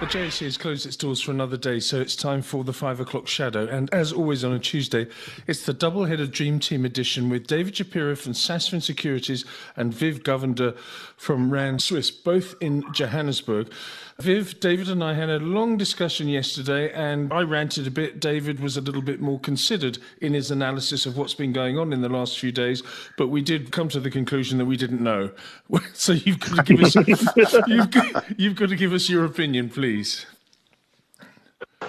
The 0.00 0.06
JSE 0.06 0.44
has 0.44 0.56
closed 0.56 0.86
its 0.86 0.94
doors 0.94 1.20
for 1.20 1.32
another 1.32 1.56
day, 1.56 1.80
so 1.80 2.00
it's 2.00 2.14
time 2.14 2.40
for 2.40 2.62
the 2.62 2.72
five 2.72 3.00
o'clock 3.00 3.26
shadow. 3.26 3.66
And 3.66 3.92
as 3.92 4.12
always 4.12 4.44
on 4.44 4.52
a 4.52 4.58
Tuesday, 4.60 5.08
it's 5.48 5.66
the 5.66 5.72
double 5.72 6.04
headed 6.04 6.30
Dream 6.30 6.60
Team 6.60 6.84
edition 6.84 7.28
with 7.28 7.48
David 7.48 7.76
Shapiro 7.76 8.14
from 8.14 8.32
Sasfin 8.32 8.80
Securities 8.80 9.44
and 9.74 9.92
Viv 9.92 10.22
Govender 10.22 10.78
from 11.16 11.50
Rand 11.52 11.82
Swiss, 11.82 12.12
both 12.12 12.54
in 12.60 12.84
Johannesburg. 12.92 13.72
Viv, 14.20 14.58
David, 14.58 14.88
and 14.88 15.02
I 15.02 15.14
had 15.14 15.30
a 15.30 15.38
long 15.38 15.76
discussion 15.76 16.26
yesterday, 16.26 16.92
and 16.92 17.32
I 17.32 17.42
ranted 17.42 17.86
a 17.86 17.90
bit. 17.90 18.18
David 18.20 18.58
was 18.58 18.76
a 18.76 18.80
little 18.80 19.02
bit 19.02 19.20
more 19.20 19.38
considered 19.38 19.98
in 20.20 20.34
his 20.34 20.50
analysis 20.50 21.06
of 21.06 21.16
what's 21.16 21.34
been 21.34 21.52
going 21.52 21.78
on 21.78 21.92
in 21.92 22.02
the 22.02 22.08
last 22.08 22.36
few 22.36 22.50
days, 22.50 22.82
but 23.16 23.28
we 23.28 23.42
did 23.42 23.70
come 23.70 23.88
to 23.90 24.00
the 24.00 24.10
conclusion 24.10 24.58
that 24.58 24.66
we 24.66 24.76
didn't 24.76 25.00
know. 25.00 25.30
So 25.94 26.12
you've 26.12 26.38
got 26.40 26.64
to 26.64 26.74
give 26.74 26.84
us, 26.84 26.94
you've, 27.66 27.90
got, 27.90 28.40
you've 28.40 28.54
got 28.54 28.68
to 28.68 28.76
give 28.76 28.92
us 28.92 29.08
your 29.08 29.24
opinion, 29.24 29.68
please. 29.68 29.87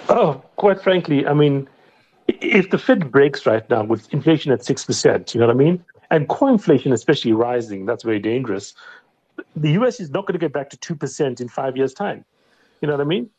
Oh, 0.08 0.42
quite 0.56 0.80
frankly, 0.80 1.26
I 1.26 1.34
mean, 1.34 1.68
if 2.28 2.70
the 2.70 2.78
Fed 2.78 3.10
breaks 3.10 3.46
right 3.46 3.68
now 3.70 3.84
with 3.84 4.12
inflation 4.12 4.52
at 4.52 4.64
six 4.64 4.84
percent, 4.84 5.34
you 5.34 5.40
know 5.40 5.46
what 5.46 5.54
I 5.54 5.58
mean, 5.58 5.84
and 6.10 6.28
core 6.28 6.50
inflation 6.50 6.92
especially 6.92 7.32
rising, 7.32 7.86
that's 7.86 8.04
very 8.04 8.18
dangerous 8.18 8.74
the 9.56 9.70
US 9.72 10.00
is 10.00 10.10
not 10.10 10.26
going 10.26 10.34
to 10.34 10.38
get 10.38 10.52
back 10.52 10.70
to 10.70 10.76
2% 10.76 11.40
in 11.40 11.48
five 11.48 11.76
years' 11.76 11.94
time. 11.94 12.24
You 12.80 12.88
know 12.88 12.94
what 12.94 13.00
I 13.00 13.04
mean? 13.04 13.30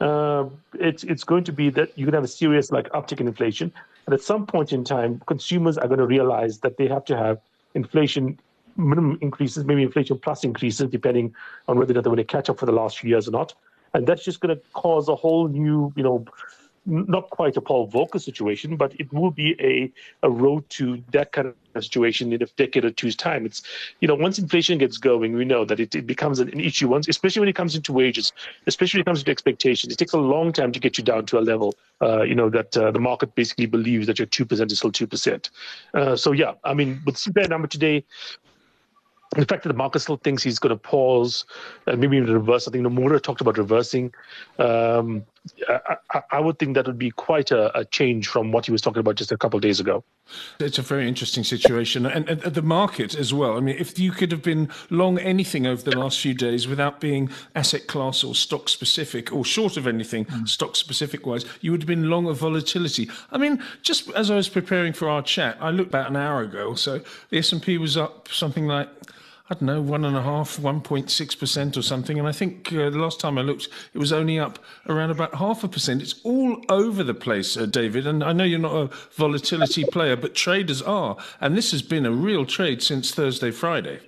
Uh, 0.00 0.48
it's, 0.74 1.04
it's 1.04 1.24
going 1.24 1.44
to 1.44 1.52
be 1.52 1.70
that 1.70 1.96
you're 1.96 2.06
going 2.06 2.12
to 2.12 2.18
have 2.18 2.24
a 2.24 2.28
serious 2.28 2.70
like 2.70 2.88
uptick 2.90 3.20
in 3.20 3.28
inflation. 3.28 3.72
And 4.06 4.14
at 4.14 4.22
some 4.22 4.46
point 4.46 4.72
in 4.72 4.84
time, 4.84 5.20
consumers 5.26 5.76
are 5.76 5.86
going 5.86 5.98
to 5.98 6.06
realize 6.06 6.58
that 6.60 6.76
they 6.76 6.88
have 6.88 7.04
to 7.06 7.16
have 7.16 7.40
inflation 7.74 8.38
minimum 8.76 9.18
increases, 9.20 9.64
maybe 9.64 9.82
inflation 9.82 10.18
plus 10.18 10.44
increases, 10.44 10.88
depending 10.88 11.34
on 11.66 11.78
whether 11.78 11.92
or 11.92 11.94
not 11.94 12.04
they 12.04 12.10
want 12.10 12.18
to 12.18 12.24
catch 12.24 12.48
up 12.48 12.58
for 12.58 12.66
the 12.66 12.72
last 12.72 12.98
few 12.98 13.10
years 13.10 13.26
or 13.26 13.32
not. 13.32 13.54
And 13.94 14.06
that's 14.06 14.24
just 14.24 14.40
going 14.40 14.54
to 14.56 14.62
cause 14.72 15.08
a 15.08 15.14
whole 15.14 15.48
new, 15.48 15.92
you 15.96 16.02
know, 16.02 16.24
not 16.88 17.28
quite 17.30 17.56
a 17.56 17.60
Paul 17.60 17.88
Volcker 17.88 18.20
situation, 18.20 18.76
but 18.76 18.98
it 18.98 19.12
will 19.12 19.30
be 19.30 19.54
a, 19.60 19.92
a 20.26 20.30
road 20.30 20.68
to 20.70 21.02
that 21.12 21.32
kind 21.32 21.48
of 21.48 21.54
situation 21.82 22.32
in 22.32 22.42
a 22.42 22.46
decade 22.46 22.84
or 22.84 22.90
two's 22.90 23.14
time. 23.14 23.44
It's, 23.44 23.62
you 24.00 24.08
know, 24.08 24.14
once 24.14 24.38
inflation 24.38 24.78
gets 24.78 24.96
going, 24.96 25.34
we 25.34 25.44
know 25.44 25.64
that 25.66 25.80
it, 25.80 25.94
it 25.94 26.06
becomes 26.06 26.40
an 26.40 26.58
issue 26.58 26.88
once, 26.88 27.06
especially 27.06 27.40
when 27.40 27.48
it 27.48 27.54
comes 27.54 27.76
into 27.76 27.92
wages, 27.92 28.32
especially 28.66 28.98
when 28.98 29.02
it 29.02 29.06
comes 29.06 29.22
to 29.22 29.30
expectations. 29.30 29.92
It 29.92 29.96
takes 29.96 30.14
a 30.14 30.18
long 30.18 30.52
time 30.52 30.72
to 30.72 30.80
get 30.80 30.96
you 30.96 31.04
down 31.04 31.26
to 31.26 31.38
a 31.38 31.40
level, 31.40 31.74
uh, 32.00 32.22
you 32.22 32.34
know, 32.34 32.48
that 32.50 32.76
uh, 32.76 32.90
the 32.90 33.00
market 33.00 33.34
basically 33.34 33.66
believes 33.66 34.06
that 34.06 34.18
your 34.18 34.26
2% 34.26 34.72
is 34.72 34.78
still 34.78 34.92
2%. 34.92 35.50
Uh, 35.94 36.16
so, 36.16 36.32
yeah, 36.32 36.54
I 36.64 36.74
mean, 36.74 37.00
with 37.04 37.16
CPI 37.16 37.48
number 37.48 37.68
today, 37.68 38.04
the 39.36 39.44
fact 39.44 39.62
that 39.62 39.68
the 39.68 39.74
market 39.74 40.00
still 40.00 40.16
thinks 40.16 40.42
he's 40.42 40.58
going 40.58 40.70
to 40.70 40.76
pause 40.76 41.44
and 41.86 42.00
maybe 42.00 42.16
even 42.16 42.32
reverse. 42.32 42.66
I 42.66 42.70
think 42.70 42.86
Nomura 42.86 43.22
talked 43.22 43.40
about 43.40 43.58
reversing. 43.58 44.12
Um, 44.58 45.26
I, 45.68 46.22
I, 46.32 46.40
would 46.40 46.58
think 46.58 46.74
that 46.74 46.86
would 46.86 46.98
be 46.98 47.10
quite 47.10 47.50
a, 47.50 47.76
a, 47.78 47.84
change 47.84 48.28
from 48.28 48.52
what 48.52 48.66
he 48.66 48.72
was 48.72 48.82
talking 48.82 49.00
about 49.00 49.14
just 49.14 49.32
a 49.32 49.36
couple 49.36 49.56
of 49.56 49.62
days 49.62 49.80
ago. 49.80 50.04
It's 50.60 50.78
a 50.78 50.82
very 50.82 51.08
interesting 51.08 51.44
situation, 51.44 52.04
and, 52.04 52.28
and, 52.28 52.40
the 52.42 52.62
market 52.62 53.14
as 53.14 53.32
well. 53.32 53.56
I 53.56 53.60
mean, 53.60 53.76
if 53.78 53.98
you 53.98 54.10
could 54.10 54.30
have 54.30 54.42
been 54.42 54.68
long 54.90 55.18
anything 55.18 55.66
over 55.66 55.82
the 55.82 55.98
last 55.98 56.20
few 56.20 56.34
days 56.34 56.68
without 56.68 57.00
being 57.00 57.30
asset 57.54 57.86
class 57.86 58.22
or 58.24 58.34
stock 58.34 58.68
specific, 58.68 59.32
or 59.32 59.44
short 59.44 59.76
of 59.76 59.86
anything 59.86 60.26
mm. 60.26 60.48
stock 60.48 60.76
specific 60.76 61.24
wise, 61.24 61.46
you 61.60 61.70
would 61.70 61.82
have 61.82 61.88
been 61.88 62.10
long 62.10 62.26
of 62.28 62.38
volatility. 62.38 63.08
I 63.30 63.38
mean, 63.38 63.62
just 63.82 64.10
as 64.10 64.30
I 64.30 64.36
was 64.36 64.48
preparing 64.48 64.92
for 64.92 65.08
our 65.08 65.22
chat, 65.22 65.56
I 65.60 65.70
looked 65.70 65.90
about 65.90 66.10
an 66.10 66.16
hour 66.16 66.42
ago, 66.42 66.68
or 66.68 66.76
so 66.76 67.00
the 67.30 67.38
S 67.38 67.52
and 67.52 67.62
P 67.62 67.78
was 67.78 67.96
up 67.96 68.28
something 68.28 68.66
like 68.66 68.88
I 69.50 69.54
don't 69.54 69.62
know, 69.62 69.80
one 69.80 70.04
and 70.04 70.14
a 70.14 70.22
half, 70.22 70.58
1.6% 70.58 71.76
or 71.76 71.82
something. 71.82 72.18
And 72.18 72.28
I 72.28 72.32
think 72.32 72.70
uh, 72.70 72.90
the 72.90 72.98
last 72.98 73.18
time 73.18 73.38
I 73.38 73.42
looked, 73.42 73.68
it 73.94 73.98
was 73.98 74.12
only 74.12 74.38
up 74.38 74.58
around 74.88 75.10
about 75.10 75.34
half 75.34 75.64
a 75.64 75.68
percent. 75.68 76.02
It's 76.02 76.20
all 76.22 76.62
over 76.68 77.02
the 77.02 77.14
place, 77.14 77.56
uh, 77.56 77.64
David. 77.64 78.06
And 78.06 78.22
I 78.22 78.34
know 78.34 78.44
you're 78.44 78.58
not 78.58 78.74
a 78.74 78.90
volatility 79.12 79.84
player, 79.84 80.16
but 80.16 80.34
traders 80.34 80.82
are. 80.82 81.16
And 81.40 81.56
this 81.56 81.70
has 81.70 81.80
been 81.80 82.04
a 82.04 82.10
real 82.10 82.44
trade 82.44 82.82
since 82.82 83.14
Thursday, 83.14 83.50
Friday. 83.50 84.00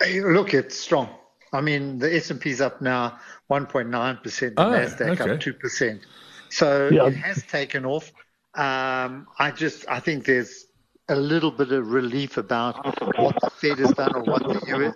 Hey, 0.00 0.22
look, 0.22 0.54
it's 0.54 0.78
strong. 0.78 1.10
I 1.52 1.60
mean, 1.60 1.98
the 1.98 2.16
S&P's 2.16 2.62
up 2.62 2.80
now 2.80 3.18
1.9%, 3.50 4.22
the 4.22 4.54
oh, 4.56 4.70
NASDAQ 4.70 5.20
okay. 5.20 5.30
up 5.30 5.40
2%. 5.40 6.00
So 6.48 6.88
yeah. 6.88 7.06
it 7.06 7.16
has 7.16 7.42
taken 7.44 7.84
off. 7.84 8.10
Um, 8.54 9.26
I 9.38 9.50
just, 9.54 9.86
I 9.88 10.00
think 10.00 10.24
there's 10.24 10.68
a 11.08 11.16
little 11.16 11.50
bit 11.50 11.72
of 11.72 11.90
relief 11.90 12.36
about 12.36 12.84
what 13.18 13.36
the 13.40 13.50
Fed 13.50 13.78
has 13.78 13.92
done 13.92 14.14
or 14.14 14.22
what 14.22 14.42
the 14.42 14.60
US, 14.74 14.94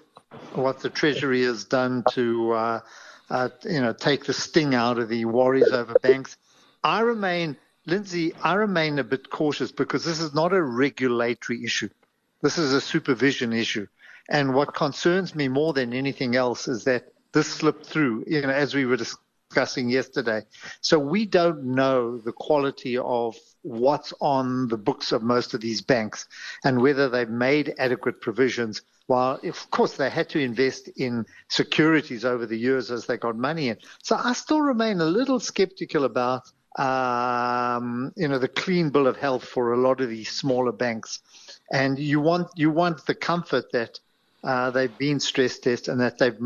what 0.54 0.80
the 0.80 0.88
Treasury 0.88 1.44
has 1.44 1.64
done 1.64 2.02
to 2.12 2.52
uh, 2.52 2.80
uh, 3.30 3.48
you 3.64 3.80
know 3.80 3.92
take 3.92 4.24
the 4.24 4.32
sting 4.32 4.74
out 4.74 4.98
of 4.98 5.08
the 5.08 5.24
worries 5.26 5.70
over 5.70 5.94
banks. 6.00 6.36
I 6.82 7.00
remain, 7.00 7.56
Lindsay, 7.86 8.34
I 8.42 8.54
remain 8.54 8.98
a 8.98 9.04
bit 9.04 9.30
cautious 9.30 9.72
because 9.72 10.04
this 10.04 10.20
is 10.20 10.34
not 10.34 10.52
a 10.52 10.62
regulatory 10.62 11.64
issue. 11.64 11.90
This 12.40 12.56
is 12.56 12.72
a 12.72 12.80
supervision 12.80 13.52
issue. 13.52 13.86
And 14.30 14.54
what 14.54 14.74
concerns 14.74 15.34
me 15.34 15.48
more 15.48 15.72
than 15.72 15.92
anything 15.92 16.36
else 16.36 16.68
is 16.68 16.84
that 16.84 17.12
this 17.32 17.48
slipped 17.48 17.86
through, 17.86 18.24
you 18.26 18.42
know, 18.42 18.50
as 18.50 18.74
we 18.74 18.86
were 18.86 18.96
discussing 19.48 19.88
yesterday. 19.88 20.42
So 20.80 20.98
we 20.98 21.24
don't 21.24 21.64
know 21.64 22.18
the 22.18 22.32
quality 22.32 22.98
of 22.98 23.36
what's 23.62 24.12
on 24.20 24.68
the 24.68 24.76
books 24.76 25.12
of 25.12 25.22
most 25.22 25.54
of 25.54 25.60
these 25.60 25.80
banks 25.80 26.26
and 26.64 26.80
whether 26.80 27.08
they've 27.08 27.28
made 27.28 27.74
adequate 27.78 28.20
provisions. 28.20 28.82
While, 29.06 29.40
of 29.42 29.70
course, 29.70 29.96
they 29.96 30.10
had 30.10 30.28
to 30.30 30.38
invest 30.38 30.88
in 30.96 31.24
securities 31.48 32.26
over 32.26 32.44
the 32.44 32.58
years 32.58 32.90
as 32.90 33.06
they 33.06 33.16
got 33.16 33.36
money 33.36 33.68
in. 33.68 33.78
So 34.02 34.16
I 34.22 34.34
still 34.34 34.60
remain 34.60 35.00
a 35.00 35.06
little 35.06 35.40
skeptical 35.40 36.04
about, 36.04 36.42
um, 36.78 38.12
you 38.16 38.28
know, 38.28 38.38
the 38.38 38.48
clean 38.48 38.90
bill 38.90 39.06
of 39.06 39.16
health 39.16 39.44
for 39.44 39.72
a 39.72 39.78
lot 39.78 40.02
of 40.02 40.10
these 40.10 40.30
smaller 40.30 40.72
banks. 40.72 41.20
And 41.72 41.98
you 41.98 42.20
want 42.20 42.48
you 42.54 42.70
want 42.70 43.06
the 43.06 43.14
comfort 43.14 43.72
that 43.72 43.98
uh, 44.44 44.70
they've 44.70 44.98
been 44.98 45.20
stress 45.20 45.58
tested 45.58 45.88
and 45.88 46.00
that 46.02 46.18
they've 46.18 46.38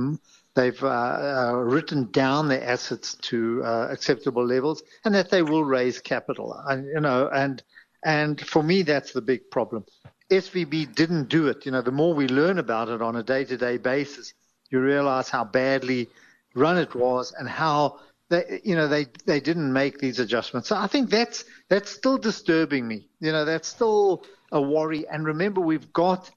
they've 0.55 0.83
uh, 0.83 0.87
uh, 0.87 1.53
written 1.55 2.11
down 2.11 2.49
their 2.49 2.63
assets 2.63 3.15
to 3.23 3.63
uh, 3.65 3.89
acceptable 3.91 4.45
levels, 4.45 4.83
and 5.05 5.15
that 5.15 5.31
they 5.31 5.43
will 5.43 5.65
raise 5.65 6.01
capital. 6.01 6.55
And 6.67 6.87
you 6.87 7.01
know, 7.01 7.29
and 7.33 7.63
and 8.05 8.41
for 8.41 8.63
me, 8.63 8.83
that's 8.83 9.13
the 9.13 9.23
big 9.23 9.51
problem. 9.51 9.85
SVB 10.31 10.95
didn't 10.95 11.29
do 11.29 11.49
it. 11.49 11.67
You 11.67 11.73
know, 11.73 11.83
the 11.83 11.93
more 11.93 12.15
we 12.15 12.27
learn 12.27 12.59
about 12.59 12.89
it 12.89 13.03
on 13.03 13.17
a 13.17 13.23
day-to-day 13.23 13.79
basis, 13.79 14.33
you 14.71 14.81
realize 14.81 15.29
how 15.29 15.45
badly 15.45 16.09
run 16.55 16.79
it 16.79 16.95
was 16.95 17.35
and 17.39 17.49
how 17.49 18.01
they, 18.31 18.61
you 18.65 18.75
know, 18.75 18.89
they 18.89 19.07
they 19.27 19.41
didn't 19.41 19.73
make 19.73 19.99
these 19.99 20.19
adjustments. 20.19 20.69
So 20.69 20.77
I 20.77 20.87
think 20.87 21.11
that's 21.11 21.45
that's 21.69 21.91
still 21.91 22.19
disturbing 22.19 22.89
me. 22.89 23.09
You 23.21 23.33
know, 23.33 23.45
that's 23.45 23.69
still 23.69 24.25
a 24.51 24.61
worry. 24.61 25.07
And 25.09 25.27
remember, 25.27 25.61
we've 25.61 25.93
got 25.93 26.31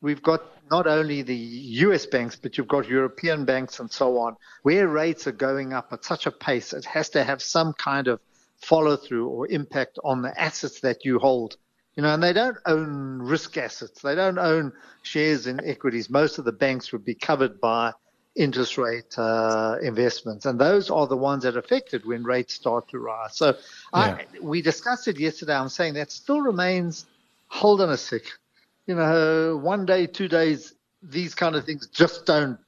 we've 0.00 0.22
got 0.22 0.42
not 0.70 0.86
only 0.86 1.22
the 1.22 1.36
US 1.36 2.06
banks, 2.06 2.36
but 2.36 2.56
you've 2.56 2.68
got 2.68 2.88
European 2.88 3.44
banks 3.44 3.80
and 3.80 3.90
so 3.90 4.18
on, 4.18 4.36
where 4.62 4.88
rates 4.88 5.26
are 5.26 5.32
going 5.32 5.72
up 5.72 5.92
at 5.92 6.04
such 6.04 6.26
a 6.26 6.30
pace, 6.30 6.72
it 6.72 6.84
has 6.84 7.08
to 7.10 7.24
have 7.24 7.42
some 7.42 7.72
kind 7.72 8.06
of 8.06 8.20
follow 8.62 8.96
through 8.96 9.28
or 9.28 9.48
impact 9.48 9.98
on 10.04 10.22
the 10.22 10.40
assets 10.40 10.80
that 10.80 11.04
you 11.04 11.18
hold. 11.18 11.56
You 11.96 12.04
know, 12.04 12.14
and 12.14 12.22
they 12.22 12.32
don't 12.32 12.56
own 12.66 13.18
risk 13.18 13.56
assets. 13.56 14.00
They 14.00 14.14
don't 14.14 14.38
own 14.38 14.72
shares 15.02 15.48
in 15.48 15.60
equities. 15.64 16.08
Most 16.08 16.38
of 16.38 16.44
the 16.44 16.52
banks 16.52 16.92
would 16.92 17.04
be 17.04 17.14
covered 17.14 17.60
by 17.60 17.92
interest 18.36 18.78
rate 18.78 19.18
uh, 19.18 19.76
investments, 19.82 20.46
and 20.46 20.58
those 20.58 20.88
are 20.88 21.08
the 21.08 21.16
ones 21.16 21.42
that 21.42 21.56
are 21.56 21.58
affected 21.58 22.06
when 22.06 22.22
rates 22.22 22.54
start 22.54 22.88
to 22.90 23.00
rise. 23.00 23.36
So, 23.36 23.46
yeah. 23.46 23.52
I, 23.92 24.26
we 24.40 24.62
discussed 24.62 25.08
it 25.08 25.18
yesterday. 25.18 25.54
I'm 25.54 25.68
saying 25.68 25.94
that 25.94 26.12
still 26.12 26.40
remains. 26.40 27.06
Hold 27.48 27.80
on 27.80 27.90
a 27.90 27.96
sec 27.96 28.22
you 28.90 28.96
know, 28.96 29.56
one 29.56 29.86
day, 29.86 30.08
two 30.08 30.26
days, 30.26 30.74
these 31.00 31.32
kind 31.32 31.54
of 31.54 31.64
things 31.64 31.86
just 31.86 32.26
don't 32.26 32.58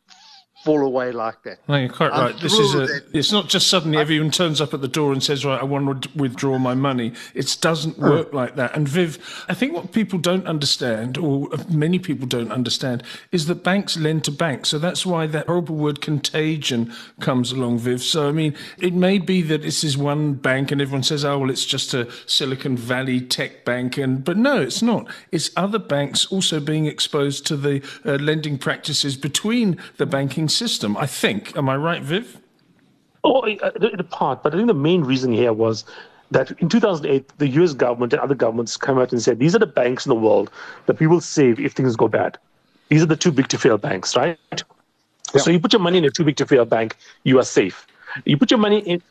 fall 0.64 0.84
away 0.84 1.12
like 1.12 1.42
that. 1.42 1.58
No, 1.68 1.76
you're 1.76 1.88
quite 1.88 2.12
I'm 2.12 2.26
right. 2.26 2.40
This 2.40 2.58
is 2.58 2.74
a, 2.74 2.86
it's 3.12 3.32
not 3.32 3.48
just 3.48 3.68
suddenly 3.68 3.98
I, 3.98 4.02
everyone 4.02 4.30
turns 4.30 4.60
up 4.60 4.72
at 4.72 4.80
the 4.80 4.88
door 4.88 5.12
and 5.12 5.22
says, 5.22 5.44
right, 5.44 5.60
I 5.60 5.64
want 5.64 6.02
to 6.02 6.10
withdraw 6.16 6.58
my 6.58 6.74
money. 6.74 7.12
It 7.34 7.56
doesn't 7.60 7.98
work 7.98 8.32
like 8.32 8.56
that. 8.56 8.76
And 8.76 8.88
Viv, 8.88 9.44
I 9.48 9.54
think 9.54 9.72
what 9.72 9.92
people 9.92 10.18
don't 10.18 10.46
understand, 10.46 11.18
or 11.18 11.48
many 11.68 11.98
people 11.98 12.26
don't 12.26 12.52
understand, 12.52 13.02
is 13.32 13.46
that 13.46 13.64
banks 13.64 13.96
lend 13.96 14.24
to 14.24 14.30
banks. 14.30 14.68
So 14.68 14.78
that's 14.78 15.04
why 15.04 15.26
that 15.26 15.46
horrible 15.46 15.76
word 15.76 16.00
contagion 16.00 16.92
comes 17.20 17.50
along, 17.52 17.78
Viv. 17.78 18.02
So, 18.02 18.28
I 18.28 18.32
mean, 18.32 18.54
it 18.78 18.94
may 18.94 19.18
be 19.18 19.42
that 19.42 19.62
this 19.62 19.82
is 19.82 19.98
one 19.98 20.34
bank 20.34 20.70
and 20.70 20.80
everyone 20.80 21.02
says, 21.02 21.24
oh, 21.24 21.38
well, 21.38 21.50
it's 21.50 21.66
just 21.66 21.92
a 21.94 22.08
Silicon 22.26 22.76
Valley 22.76 23.20
tech 23.20 23.64
bank. 23.64 23.98
And, 23.98 24.24
but 24.24 24.36
no, 24.36 24.60
it's 24.60 24.82
not. 24.82 25.08
It's 25.32 25.50
other 25.56 25.78
banks 25.78 26.26
also 26.26 26.60
being 26.60 26.86
exposed 26.86 27.46
to 27.46 27.56
the 27.56 27.82
uh, 28.04 28.12
lending 28.12 28.58
practices 28.58 29.16
between 29.16 29.76
the 29.96 30.06
banking 30.06 30.48
system, 30.54 30.96
I 30.96 31.06
think. 31.06 31.56
Am 31.56 31.68
I 31.68 31.76
right, 31.76 32.02
Viv? 32.02 32.38
Oh, 33.24 33.40
uh, 33.40 33.70
the 33.78 34.04
part, 34.04 34.42
but 34.42 34.52
I 34.52 34.56
think 34.56 34.66
the 34.66 34.74
main 34.74 35.02
reason 35.04 35.32
here 35.32 35.52
was 35.52 35.84
that 36.32 36.50
in 36.60 36.68
2008, 36.68 37.38
the 37.38 37.48
US 37.48 37.72
government 37.72 38.12
and 38.12 38.20
other 38.20 38.34
governments 38.34 38.76
came 38.76 38.98
out 38.98 39.12
and 39.12 39.22
said, 39.22 39.38
these 39.38 39.54
are 39.54 39.58
the 39.58 39.66
banks 39.66 40.06
in 40.06 40.10
the 40.10 40.16
world 40.16 40.50
that 40.86 40.98
we 40.98 41.06
will 41.06 41.20
save 41.20 41.60
if 41.60 41.72
things 41.72 41.94
go 41.94 42.08
bad. 42.08 42.38
these 42.88 43.02
are 43.02 43.06
the 43.06 43.16
too 43.16 43.32
big 43.32 43.48
to 43.48 43.58
fail 43.58 43.78
banks, 43.78 44.16
right? 44.16 44.38
Yeah. 45.34 45.40
So 45.40 45.50
you 45.50 45.60
put 45.60 45.72
your 45.72 45.80
money 45.80 45.98
in 45.98 46.04
a 46.04 46.10
too 46.10 46.24
big 46.24 46.36
to 46.36 46.46
fail 46.46 46.64
bank, 46.64 46.96
you 47.24 47.38
are 47.38 47.44
safe. 47.44 47.86
You 48.24 48.36
put 48.36 48.50
your 48.50 48.60
money 48.60 48.80
in 48.80 49.02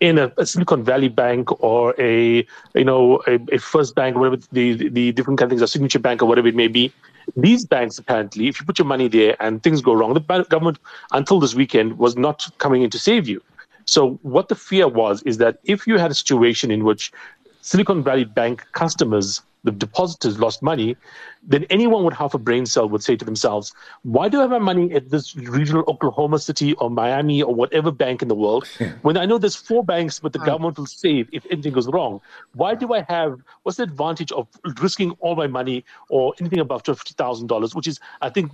in 0.00 0.18
a, 0.18 0.32
a 0.36 0.46
Silicon 0.46 0.82
Valley 0.84 1.08
bank 1.08 1.62
or 1.62 1.94
a 1.98 2.46
you 2.74 2.84
know 2.84 3.22
a, 3.26 3.38
a 3.52 3.58
First 3.58 3.94
Bank, 3.94 4.16
whatever 4.16 4.36
the 4.52 4.88
the 4.88 5.12
different 5.12 5.38
kind 5.38 5.46
of 5.46 5.50
things, 5.50 5.62
a 5.62 5.68
Signature 5.68 5.98
Bank 5.98 6.22
or 6.22 6.26
whatever 6.26 6.48
it 6.48 6.54
may 6.54 6.68
be. 6.68 6.92
These 7.36 7.66
banks 7.66 7.98
apparently, 7.98 8.48
if 8.48 8.58
you 8.58 8.64
put 8.64 8.78
your 8.78 8.86
money 8.86 9.06
there 9.08 9.36
and 9.40 9.62
things 9.62 9.82
go 9.82 9.92
wrong, 9.92 10.14
the 10.14 10.44
government 10.48 10.78
until 11.12 11.40
this 11.40 11.54
weekend 11.54 11.98
was 11.98 12.16
not 12.16 12.48
coming 12.58 12.82
in 12.82 12.90
to 12.90 12.98
save 12.98 13.28
you. 13.28 13.42
So 13.84 14.18
what 14.22 14.48
the 14.48 14.54
fear 14.54 14.88
was 14.88 15.22
is 15.24 15.38
that 15.38 15.58
if 15.64 15.86
you 15.86 15.98
had 15.98 16.10
a 16.10 16.14
situation 16.14 16.70
in 16.70 16.84
which 16.84 17.12
Silicon 17.60 18.02
Valley 18.02 18.24
Bank 18.24 18.66
customers 18.72 19.42
the 19.64 19.72
depositors 19.72 20.38
lost 20.38 20.62
money, 20.62 20.96
then 21.42 21.64
anyone 21.70 22.04
with 22.04 22.14
half 22.14 22.34
a 22.34 22.38
brain 22.38 22.66
cell 22.66 22.88
would 22.88 23.02
say 23.02 23.16
to 23.16 23.24
themselves, 23.24 23.72
why 24.02 24.28
do 24.28 24.38
I 24.38 24.42
have 24.42 24.50
my 24.50 24.58
money 24.58 24.92
at 24.92 25.10
this 25.10 25.36
regional 25.36 25.84
Oklahoma 25.88 26.38
City 26.38 26.74
or 26.74 26.90
Miami 26.90 27.42
or 27.42 27.54
whatever 27.54 27.90
bank 27.90 28.22
in 28.22 28.28
the 28.28 28.34
world 28.34 28.66
when 29.02 29.16
I 29.16 29.26
know 29.26 29.38
there's 29.38 29.56
four 29.56 29.84
banks 29.84 30.20
but 30.20 30.32
the 30.32 30.38
government 30.38 30.78
will 30.78 30.86
save 30.86 31.28
if 31.32 31.44
anything 31.50 31.72
goes 31.72 31.88
wrong? 31.88 32.20
Why 32.54 32.74
do 32.74 32.94
I 32.94 33.02
have, 33.08 33.40
what's 33.62 33.78
the 33.78 33.84
advantage 33.84 34.32
of 34.32 34.48
risking 34.80 35.12
all 35.20 35.34
my 35.36 35.46
money 35.46 35.84
or 36.08 36.34
anything 36.40 36.60
above 36.60 36.82
$50,000, 36.84 37.74
which 37.74 37.86
is, 37.86 38.00
I 38.20 38.30
think, 38.30 38.52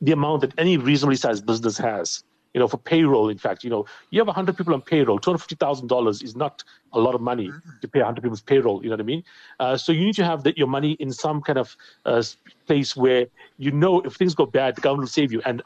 the 0.00 0.12
amount 0.12 0.40
that 0.42 0.54
any 0.58 0.76
reasonably 0.76 1.16
sized 1.16 1.44
business 1.46 1.76
has? 1.78 2.24
You 2.54 2.58
know, 2.58 2.66
for 2.66 2.78
payroll, 2.78 3.28
in 3.28 3.38
fact, 3.38 3.62
you 3.62 3.70
know, 3.70 3.86
you 4.10 4.20
have 4.20 4.26
100 4.26 4.56
people 4.56 4.74
on 4.74 4.82
payroll, 4.82 5.18
$250,000 5.18 6.22
is 6.22 6.34
not 6.34 6.64
a 6.92 6.98
lot 6.98 7.14
of 7.14 7.20
money 7.20 7.50
to 7.80 7.88
pay 7.88 8.00
100 8.00 8.22
people's 8.22 8.40
payroll, 8.40 8.82
you 8.82 8.88
know 8.88 8.94
what 8.94 9.00
I 9.00 9.04
mean? 9.04 9.24
Uh, 9.60 9.76
so 9.76 9.92
you 9.92 10.04
need 10.04 10.16
to 10.16 10.24
have 10.24 10.42
the, 10.42 10.56
your 10.56 10.66
money 10.66 10.92
in 10.92 11.12
some 11.12 11.40
kind 11.40 11.58
of 11.58 11.76
uh, 12.06 12.22
place 12.66 12.96
where 12.96 13.26
you 13.58 13.70
know 13.70 14.00
if 14.00 14.14
things 14.14 14.34
go 14.34 14.46
bad, 14.46 14.76
the 14.76 14.80
government 14.80 15.02
will 15.02 15.08
save 15.08 15.32
you. 15.32 15.40
And 15.44 15.62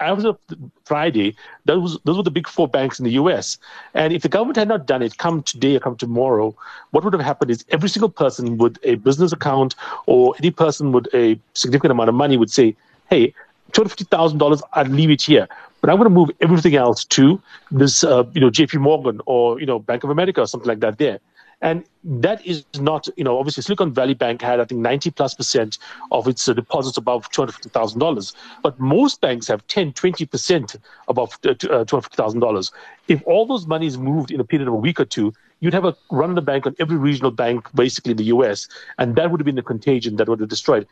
as 0.00 0.24
of 0.24 0.38
Friday, 0.84 1.36
those, 1.64 1.98
those 2.04 2.16
were 2.16 2.22
the 2.22 2.30
big 2.30 2.48
four 2.48 2.68
banks 2.68 2.98
in 2.98 3.04
the 3.04 3.12
US. 3.12 3.58
And 3.94 4.12
if 4.12 4.22
the 4.22 4.28
government 4.28 4.56
had 4.56 4.68
not 4.68 4.86
done 4.86 5.02
it, 5.02 5.18
come 5.18 5.42
today 5.42 5.76
or 5.76 5.80
come 5.80 5.96
tomorrow, 5.96 6.54
what 6.90 7.04
would 7.04 7.12
have 7.12 7.22
happened 7.22 7.50
is 7.50 7.64
every 7.70 7.88
single 7.88 8.10
person 8.10 8.58
with 8.58 8.78
a 8.82 8.96
business 8.96 9.32
account 9.32 9.74
or 10.06 10.34
any 10.38 10.50
person 10.50 10.92
with 10.92 11.06
a 11.14 11.38
significant 11.54 11.92
amount 11.92 12.08
of 12.08 12.14
money 12.14 12.36
would 12.36 12.50
say, 12.50 12.76
hey, 13.10 13.34
$250,000, 13.72 14.62
I'd 14.74 14.88
leave 14.88 15.10
it 15.10 15.22
here. 15.22 15.48
But 15.80 15.90
I'm 15.90 15.96
going 15.96 16.08
to 16.08 16.14
move 16.14 16.30
everything 16.40 16.74
else 16.74 17.04
to 17.04 17.40
this, 17.70 18.02
uh, 18.02 18.24
you 18.32 18.40
know, 18.40 18.50
JP 18.50 18.80
Morgan 18.80 19.20
or, 19.26 19.60
you 19.60 19.66
know, 19.66 19.78
Bank 19.78 20.04
of 20.04 20.10
America 20.10 20.40
or 20.40 20.46
something 20.46 20.68
like 20.68 20.80
that 20.80 20.98
there. 20.98 21.20
And 21.62 21.84
that 22.04 22.44
is 22.46 22.64
not, 22.78 23.08
you 23.16 23.24
know, 23.24 23.38
obviously 23.38 23.62
Silicon 23.62 23.92
Valley 23.94 24.12
Bank 24.12 24.42
had, 24.42 24.60
I 24.60 24.64
think, 24.66 24.80
90 24.80 25.10
plus 25.12 25.34
percent 25.34 25.78
of 26.12 26.28
its 26.28 26.46
uh, 26.48 26.52
deposits 26.52 26.98
above 26.98 27.30
$250,000. 27.30 28.34
But 28.62 28.78
most 28.78 29.20
banks 29.22 29.46
have 29.48 29.66
10, 29.68 29.92
20% 29.92 30.76
above 31.08 31.38
uh, 31.44 31.54
$250,000. 31.54 32.72
If 33.08 33.22
all 33.26 33.46
those 33.46 33.66
monies 33.66 33.96
moved 33.96 34.30
in 34.30 34.40
a 34.40 34.44
period 34.44 34.68
of 34.68 34.74
a 34.74 34.76
week 34.76 35.00
or 35.00 35.06
two, 35.06 35.32
you'd 35.60 35.72
have 35.72 35.86
a 35.86 35.96
run 36.10 36.34
the 36.34 36.42
bank 36.42 36.66
on 36.66 36.76
every 36.78 36.98
regional 36.98 37.30
bank 37.30 37.68
basically 37.74 38.10
in 38.10 38.18
the 38.18 38.24
US. 38.24 38.68
And 38.98 39.16
that 39.16 39.30
would 39.30 39.40
have 39.40 39.46
been 39.46 39.56
the 39.56 39.62
contagion 39.62 40.16
that 40.16 40.28
would 40.28 40.40
have 40.40 40.50
destroyed 40.50 40.86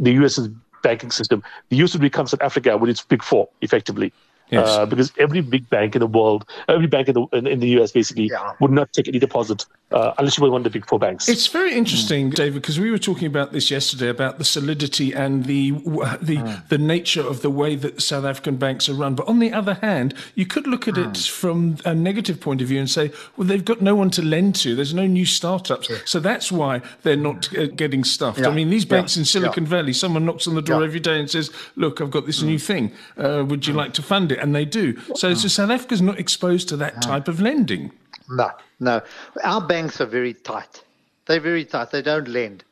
the 0.00 0.12
US's 0.12 0.48
banking 0.82 1.10
system. 1.10 1.42
The 1.70 1.76
US 1.84 1.92
would 1.94 2.02
become 2.02 2.26
South 2.26 2.42
Africa 2.42 2.76
with 2.76 2.90
its 2.90 3.02
big 3.02 3.22
four, 3.22 3.48
effectively. 3.60 4.12
Yes. 4.50 4.68
Uh, 4.68 4.86
because 4.86 5.12
every 5.18 5.40
big 5.40 5.68
bank 5.68 5.94
in 5.94 6.00
the 6.00 6.06
world, 6.06 6.48
every 6.68 6.86
bank 6.86 7.08
in 7.08 7.14
the 7.14 7.26
in, 7.32 7.46
in 7.46 7.60
the 7.60 7.68
US 7.80 7.92
basically 7.92 8.28
yeah. 8.30 8.54
would 8.60 8.70
not 8.70 8.92
take 8.92 9.08
any 9.08 9.18
deposit 9.18 9.66
uh, 9.90 10.12
unless 10.18 10.36
you 10.36 10.44
were 10.44 10.50
one 10.50 10.60
of 10.60 10.64
the 10.64 10.70
big 10.70 10.86
four 10.86 10.98
banks. 10.98 11.28
It's 11.28 11.46
very 11.46 11.74
interesting, 11.74 12.30
mm. 12.30 12.34
David, 12.34 12.60
because 12.60 12.78
we 12.78 12.90
were 12.90 12.98
talking 12.98 13.26
about 13.26 13.52
this 13.52 13.70
yesterday 13.70 14.08
about 14.08 14.38
the 14.38 14.44
solidity 14.44 15.12
and 15.12 15.46
the 15.46 15.70
the 15.70 16.36
mm. 16.36 16.68
the 16.68 16.78
nature 16.78 17.26
of 17.26 17.40
the 17.40 17.50
way 17.50 17.74
that 17.76 18.02
South 18.02 18.24
African 18.24 18.56
banks 18.56 18.88
are 18.88 18.94
run. 18.94 19.14
But 19.14 19.26
on 19.28 19.38
the 19.38 19.52
other 19.52 19.74
hand, 19.74 20.14
you 20.34 20.44
could 20.44 20.66
look 20.66 20.88
at 20.88 20.94
mm. 20.94 21.08
it 21.10 21.18
from 21.18 21.78
a 21.84 21.94
negative 21.94 22.40
point 22.40 22.60
of 22.60 22.68
view 22.68 22.78
and 22.78 22.90
say, 22.90 23.12
well, 23.36 23.46
they've 23.46 23.64
got 23.64 23.80
no 23.80 23.94
one 23.94 24.10
to 24.10 24.22
lend 24.22 24.56
to. 24.56 24.74
There's 24.74 24.94
no 24.94 25.06
new 25.06 25.24
startups, 25.24 25.88
so 26.04 26.20
that's 26.20 26.52
why 26.52 26.82
they're 27.02 27.16
not 27.16 27.56
uh, 27.56 27.66
getting 27.66 28.04
stuffed. 28.04 28.40
Yeah. 28.40 28.48
I 28.48 28.50
mean, 28.54 28.68
these 28.70 28.84
banks 28.84 29.16
yeah. 29.16 29.20
in 29.20 29.24
Silicon 29.24 29.64
Valley, 29.64 29.92
someone 29.92 30.26
knocks 30.26 30.46
on 30.46 30.54
the 30.54 30.62
door 30.62 30.84
every 30.84 31.00
day 31.00 31.18
and 31.18 31.30
says, 31.30 31.50
"Look, 31.76 32.00
I've 32.00 32.10
got 32.10 32.26
this 32.26 32.42
new 32.42 32.56
mm. 32.56 32.62
thing. 32.62 32.92
Uh, 33.16 33.44
would 33.46 33.66
you 33.66 33.72
mm. 33.72 33.78
like 33.78 33.94
to 33.94 34.02
fund 34.02 34.32
it?" 34.32 34.37
And 34.38 34.54
they 34.54 34.64
do. 34.64 34.98
So, 35.14 35.34
so 35.34 35.48
South 35.48 35.70
Africa's 35.70 36.02
not 36.02 36.18
exposed 36.18 36.68
to 36.70 36.76
that 36.78 37.02
type 37.02 37.28
of 37.28 37.40
lending. 37.40 37.92
No, 38.28 38.50
no. 38.80 39.00
Our 39.42 39.60
banks 39.60 40.00
are 40.00 40.06
very 40.06 40.34
tight. 40.34 40.84
They're 41.26 41.40
very 41.40 41.64
tight. 41.64 41.90
They 41.90 42.02
don't 42.02 42.28
lend, 42.28 42.64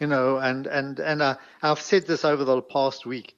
you 0.00 0.06
know. 0.06 0.38
And 0.38 0.66
and 0.66 0.98
and 0.98 1.22
uh, 1.22 1.36
I've 1.62 1.80
said 1.80 2.06
this 2.06 2.24
over 2.24 2.44
the 2.44 2.60
past 2.62 3.06
week. 3.06 3.34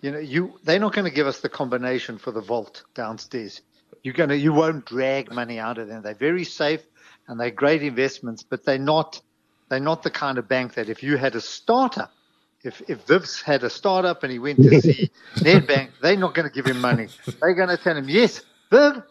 You 0.00 0.12
know, 0.12 0.18
you 0.18 0.58
they're 0.64 0.78
not 0.78 0.92
going 0.94 1.06
to 1.06 1.14
give 1.14 1.26
us 1.26 1.40
the 1.40 1.48
combination 1.48 2.18
for 2.18 2.30
the 2.30 2.40
vault 2.40 2.84
downstairs. 2.94 3.62
You're 4.02 4.14
gonna 4.14 4.34
you 4.34 4.52
won't 4.52 4.84
drag 4.84 5.32
money 5.32 5.58
out 5.58 5.78
of 5.78 5.88
them. 5.88 6.02
They're 6.02 6.14
very 6.14 6.44
safe 6.44 6.82
and 7.26 7.38
they're 7.38 7.50
great 7.50 7.82
investments, 7.82 8.42
but 8.42 8.64
they're 8.64 8.78
not 8.78 9.20
they're 9.68 9.80
not 9.80 10.02
the 10.02 10.10
kind 10.10 10.38
of 10.38 10.48
bank 10.48 10.74
that 10.74 10.88
if 10.88 11.02
you 11.02 11.16
had 11.16 11.34
a 11.34 11.40
startup, 11.40 12.12
if 12.64 12.82
if 12.88 13.06
Viv's 13.06 13.40
had 13.40 13.62
a 13.62 13.70
startup 13.70 14.22
and 14.22 14.32
he 14.32 14.38
went 14.38 14.58
to 14.58 14.80
see 14.80 15.10
Nedbank, 15.36 15.90
they're 16.02 16.16
not 16.16 16.34
going 16.34 16.48
to 16.48 16.54
give 16.54 16.66
him 16.66 16.80
money. 16.80 17.08
They're 17.40 17.54
going 17.54 17.68
to 17.68 17.76
tell 17.76 17.96
him, 17.96 18.08
yes, 18.08 18.42
Viv, 18.70 19.02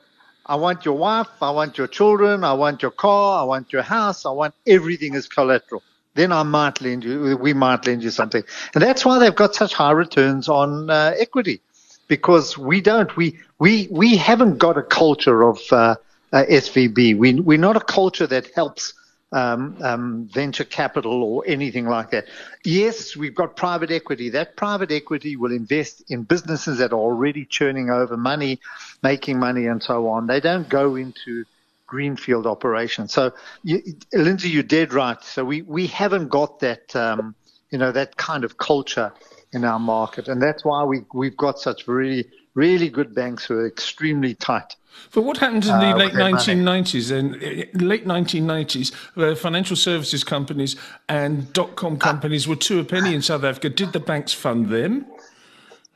I 0.46 0.56
want 0.56 0.86
your 0.86 0.98
wife, 0.98 1.28
I 1.42 1.52
want 1.52 1.78
your 1.78 1.88
children, 1.88 2.44
I 2.44 2.54
want 2.54 2.82
your 2.82 2.92
car, 2.92 3.42
I 3.42 3.44
want 3.44 3.74
your 3.74 3.82
house, 3.82 4.26
I 4.26 4.32
want 4.32 4.54
everything 4.66 5.16
as 5.16 5.28
collateral. 5.28 5.84
Then 6.14 6.32
I 6.32 6.44
might 6.44 6.82
lend 6.82 7.04
you, 7.04 7.38
we 7.38 7.54
might 7.54 7.86
lend 7.86 8.04
you 8.04 8.10
something. 8.10 8.44
And 8.74 8.82
that's 8.82 9.06
why 9.06 9.20
they've 9.20 9.36
got 9.36 9.56
such 9.56 9.74
high 9.74 9.92
returns 9.92 10.50
on 10.50 10.90
uh, 10.90 11.14
equity 11.18 11.62
because 12.08 12.58
we 12.58 12.82
don't, 12.82 13.16
we, 13.16 13.38
we, 13.60 13.88
we 13.92 14.16
haven't 14.18 14.58
got 14.58 14.78
a 14.78 14.84
culture 14.84 15.44
of 15.44 15.60
uh, 15.72 15.96
uh, 16.34 16.44
SVB. 16.50 17.18
We, 17.18 17.36
we're 17.36 17.58
not 17.58 17.76
a 17.76 17.82
culture 17.82 18.28
that 18.28 18.48
helps 18.56 18.94
um, 19.32 19.78
um, 19.82 20.30
venture 20.32 20.64
capital 20.64 21.24
or 21.24 21.44
anything 21.46 21.86
like 21.86 22.12
that. 22.12 22.26
Yes, 22.64 23.16
we've 23.16 23.36
got 23.36 23.56
private 23.56 23.92
equity. 23.92 24.30
That 24.30 24.56
private 24.56 24.92
equity 24.92 25.36
will 25.36 25.52
invest 25.52 26.04
in 26.10 26.24
businesses 26.24 26.78
that 26.78 26.94
are 26.94 27.00
already 27.00 27.46
churning 27.46 27.90
over 27.90 28.16
money, 28.16 28.60
making 29.04 29.40
money, 29.40 29.68
and 29.68 29.84
so 29.84 30.08
on. 30.08 30.28
They 30.28 30.40
don't 30.40 30.70
go 30.70 30.96
into 30.96 31.46
greenfield 31.88 32.46
operations. 32.46 33.14
So, 33.14 33.32
you, 33.64 33.82
Lindsay, 34.14 34.50
you're 34.50 34.64
dead 34.64 34.94
right. 34.94 35.22
So 35.24 35.44
we, 35.44 35.62
we 35.62 35.88
haven't 35.88 36.30
got 36.30 36.60
that 36.60 36.96
um, 36.96 37.36
you 37.72 37.78
know 37.78 37.92
that 37.92 38.16
kind 38.18 38.44
of 38.44 38.58
culture 38.58 39.12
in 39.52 39.64
our 39.64 39.80
market, 39.80 40.28
and 40.28 40.42
that's 40.42 40.64
why 40.64 40.84
we 40.84 41.02
we've 41.14 41.38
got 41.38 41.60
such 41.60 41.88
really 41.88 42.30
really 42.58 42.90
good 42.90 43.14
banks 43.14 43.48
were 43.50 43.68
extremely 43.68 44.34
tight. 44.34 44.76
But 45.14 45.22
what 45.22 45.38
happened 45.38 45.64
in 45.66 45.80
the 45.80 45.92
uh, 45.92 45.96
late 45.96 46.14
1990s? 46.14 47.12
And 47.16 47.36
uh, 47.36 47.86
late 47.86 48.06
1990s, 48.06 48.92
uh, 49.16 49.36
financial 49.36 49.76
services 49.76 50.24
companies 50.24 50.76
and 51.08 51.54
dot 51.54 51.76
com 51.76 51.98
companies 51.98 52.48
were 52.48 52.56
two 52.56 52.80
a 52.80 52.84
penny 52.84 53.14
in 53.14 53.22
South 53.22 53.44
Africa. 53.44 53.70
Did 53.70 53.94
the 53.94 54.00
banks 54.00 54.34
fund 54.34 54.70
them? 54.70 55.06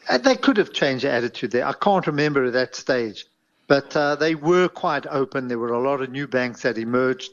Uh, 0.08 0.20
they 0.20 0.36
could 0.36 0.58
have 0.58 0.72
changed 0.72 1.04
their 1.04 1.14
attitude 1.14 1.52
there. 1.52 1.66
I 1.66 1.74
can't 1.74 2.06
remember 2.06 2.46
at 2.46 2.54
that 2.54 2.76
stage, 2.76 3.26
but 3.68 3.96
uh, 3.98 4.16
they 4.16 4.36
were 4.36 4.68
quite 4.68 5.08
open. 5.08 5.48
There 5.48 5.60
were 5.60 5.74
a 5.74 5.82
lot 5.82 6.02
of 6.02 6.12
new 6.12 6.28
banks 6.28 6.62
that 6.62 6.78
emerged, 6.78 7.32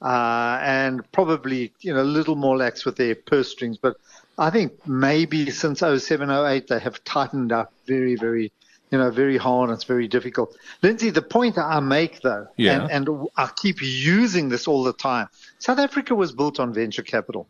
uh, 0.00 0.58
and 0.62 1.10
probably 1.12 1.74
you 1.80 1.92
know 1.92 2.00
a 2.00 2.10
little 2.18 2.34
more 2.36 2.56
lax 2.56 2.86
with 2.86 2.96
their 2.96 3.14
purse 3.14 3.50
strings. 3.50 3.76
But 3.76 3.98
I 4.38 4.48
think 4.48 4.72
maybe 4.86 5.50
since 5.50 5.80
07, 5.80 6.30
08, 6.30 6.68
they 6.68 6.78
have 6.78 7.04
tightened 7.04 7.52
up 7.52 7.74
very, 7.86 8.16
very 8.16 8.50
you 8.90 8.98
know, 8.98 9.10
very 9.10 9.36
hard 9.36 9.70
and 9.70 9.76
it's 9.76 9.84
very 9.84 10.08
difficult. 10.08 10.56
Lindsay, 10.82 11.10
the 11.10 11.22
point 11.22 11.58
I 11.58 11.80
make 11.80 12.20
though, 12.22 12.48
yeah. 12.56 12.82
and, 12.82 13.08
and 13.08 13.28
I 13.36 13.48
keep 13.54 13.80
using 13.80 14.48
this 14.48 14.66
all 14.66 14.82
the 14.82 14.92
time. 14.92 15.28
South 15.58 15.78
Africa 15.78 16.14
was 16.14 16.32
built 16.32 16.58
on 16.58 16.72
venture 16.72 17.02
capital. 17.02 17.46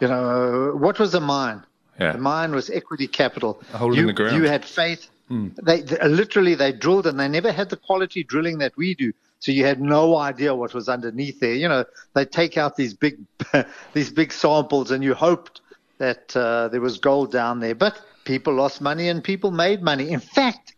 You 0.00 0.08
know, 0.08 0.74
what 0.76 0.98
was 0.98 1.14
a 1.14 1.20
mine? 1.20 1.62
Yeah. 1.98 2.12
The 2.12 2.18
mine 2.18 2.52
was 2.52 2.68
equity 2.70 3.06
capital. 3.06 3.62
A 3.72 3.78
hole 3.78 3.94
you, 3.94 4.02
in 4.02 4.06
the 4.08 4.12
ground. 4.12 4.36
You 4.36 4.48
had 4.48 4.64
faith. 4.64 5.08
Mm. 5.30 5.54
They, 5.56 5.80
they 5.80 6.06
literally 6.06 6.54
they 6.54 6.72
drilled 6.72 7.06
and 7.06 7.18
they 7.18 7.28
never 7.28 7.50
had 7.50 7.70
the 7.70 7.76
quality 7.76 8.24
drilling 8.24 8.58
that 8.58 8.76
we 8.76 8.94
do. 8.94 9.12
So 9.38 9.52
you 9.52 9.64
had 9.64 9.80
no 9.80 10.16
idea 10.16 10.54
what 10.54 10.74
was 10.74 10.88
underneath 10.88 11.40
there. 11.40 11.54
You 11.54 11.68
know, 11.68 11.84
they 12.14 12.24
take 12.24 12.58
out 12.58 12.76
these 12.76 12.94
big 12.94 13.18
these 13.94 14.10
big 14.10 14.32
samples 14.32 14.90
and 14.90 15.02
you 15.02 15.14
hoped 15.14 15.62
that 15.98 16.36
uh, 16.36 16.68
there 16.68 16.80
was 16.80 16.98
gold 16.98 17.30
down 17.30 17.60
there, 17.60 17.74
but 17.74 18.00
people 18.24 18.52
lost 18.54 18.80
money 18.80 19.08
and 19.08 19.22
people 19.22 19.50
made 19.50 19.82
money. 19.82 20.10
In 20.10 20.20
fact, 20.20 20.73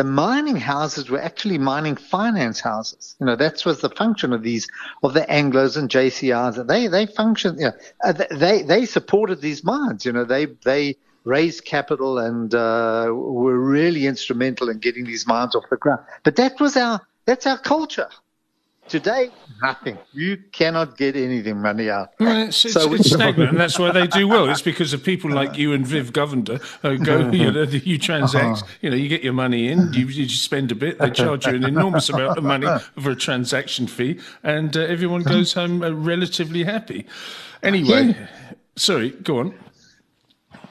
the 0.00 0.04
mining 0.04 0.56
houses 0.56 1.10
were 1.10 1.20
actually 1.20 1.58
mining 1.58 1.94
finance 1.94 2.58
houses. 2.58 3.16
You 3.20 3.26
know, 3.26 3.36
that 3.36 3.66
was 3.66 3.82
the 3.82 3.90
function 3.90 4.32
of 4.32 4.42
these, 4.42 4.66
of 5.02 5.12
the 5.12 5.20
Anglos 5.20 5.76
and 5.76 5.90
JCIs. 5.90 6.66
They, 6.66 6.86
they 6.86 7.04
functioned, 7.04 7.58
you 7.60 7.66
know, 7.66 7.72
uh, 8.02 8.14
they, 8.30 8.62
they 8.62 8.86
supported 8.86 9.42
these 9.42 9.62
mines. 9.62 10.06
You 10.06 10.12
know, 10.12 10.24
they, 10.24 10.46
they 10.64 10.96
raised 11.24 11.66
capital 11.66 12.16
and 12.16 12.54
uh, 12.54 13.08
were 13.10 13.58
really 13.58 14.06
instrumental 14.06 14.70
in 14.70 14.78
getting 14.78 15.04
these 15.04 15.26
mines 15.26 15.54
off 15.54 15.64
the 15.68 15.76
ground. 15.76 16.00
But 16.24 16.36
that 16.36 16.58
was 16.60 16.78
our, 16.78 17.02
that's 17.26 17.46
our 17.46 17.58
culture. 17.58 18.08
Today, 18.90 19.30
nothing. 19.62 19.96
You 20.12 20.36
cannot 20.50 20.98
get 20.98 21.14
anything 21.14 21.62
money 21.62 21.88
out. 21.88 22.08
Well, 22.18 22.48
it's, 22.48 22.64
it's, 22.64 22.74
so 22.74 22.92
it's 22.92 23.08
stagnant, 23.08 23.50
and 23.50 23.60
that's 23.60 23.78
why 23.78 23.92
they 23.92 24.08
do 24.08 24.26
well. 24.26 24.50
It's 24.50 24.62
because 24.62 24.92
of 24.92 25.04
people 25.04 25.30
like 25.30 25.56
you 25.56 25.72
and 25.72 25.86
Viv 25.86 26.12
Govender 26.12 26.60
who 26.82 26.98
go, 26.98 27.30
you 27.30 27.52
know, 27.52 27.62
you 27.62 27.98
transact, 27.98 28.62
uh-huh. 28.62 28.72
you 28.80 28.90
know, 28.90 28.96
you 28.96 29.08
get 29.08 29.22
your 29.22 29.32
money 29.32 29.68
in, 29.68 29.92
you, 29.92 30.06
you 30.06 30.28
spend 30.28 30.72
a 30.72 30.74
bit, 30.74 30.98
they 30.98 31.08
charge 31.10 31.46
you 31.46 31.54
an 31.54 31.62
enormous 31.62 32.08
amount 32.08 32.36
of 32.36 32.42
money 32.42 32.66
for 33.00 33.12
a 33.12 33.16
transaction 33.16 33.86
fee, 33.86 34.18
and 34.42 34.76
uh, 34.76 34.80
everyone 34.80 35.22
goes 35.22 35.52
home 35.52 35.84
uh, 35.84 35.90
relatively 35.90 36.64
happy. 36.64 37.06
Anyway, 37.62 38.16
sorry, 38.74 39.10
go 39.10 39.38
on. 39.38 39.54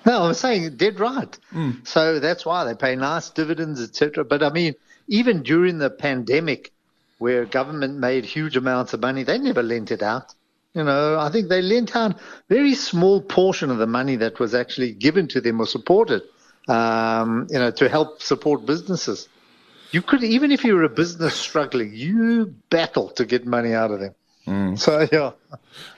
No, 0.05 0.23
I'm 0.23 0.33
saying 0.33 0.75
dead 0.75 0.99
right. 0.99 1.37
Mm. 1.53 1.87
So 1.87 2.19
that's 2.19 2.45
why 2.45 2.65
they 2.65 2.75
pay 2.75 2.97
nice 2.97 3.29
dividends, 3.29 3.81
etc. 3.81 4.25
But 4.25 4.43
I 4.43 4.49
mean, 4.49 4.75
even 5.07 5.41
during 5.41 5.77
the 5.77 5.89
pandemic, 5.89 6.73
where 7.19 7.45
government 7.45 7.97
made 7.97 8.25
huge 8.25 8.57
amounts 8.57 8.93
of 8.93 9.01
money, 9.01 9.23
they 9.23 9.37
never 9.37 9.61
lent 9.61 9.91
it 9.91 10.01
out. 10.01 10.33
You 10.73 10.83
know, 10.83 11.19
I 11.19 11.29
think 11.29 11.49
they 11.49 11.61
lent 11.61 11.95
out 11.95 12.11
a 12.11 12.19
very 12.47 12.73
small 12.73 13.21
portion 13.21 13.69
of 13.69 13.77
the 13.77 13.87
money 13.87 14.15
that 14.17 14.39
was 14.39 14.55
actually 14.55 14.93
given 14.93 15.27
to 15.29 15.41
them 15.41 15.59
or 15.59 15.67
supported, 15.67 16.23
um, 16.67 17.47
you 17.49 17.59
know, 17.59 17.71
to 17.71 17.89
help 17.89 18.21
support 18.21 18.65
businesses. 18.65 19.27
You 19.91 20.01
could, 20.01 20.23
even 20.23 20.51
if 20.51 20.63
you 20.63 20.75
were 20.75 20.83
a 20.83 20.89
business 20.89 21.35
struggling, 21.35 21.93
you 21.93 22.53
battle 22.69 23.09
to 23.09 23.25
get 23.25 23.45
money 23.45 23.73
out 23.73 23.91
of 23.91 23.99
them. 23.99 24.15
Mm. 24.47 24.79
So, 24.79 25.07
yeah. 25.11 25.31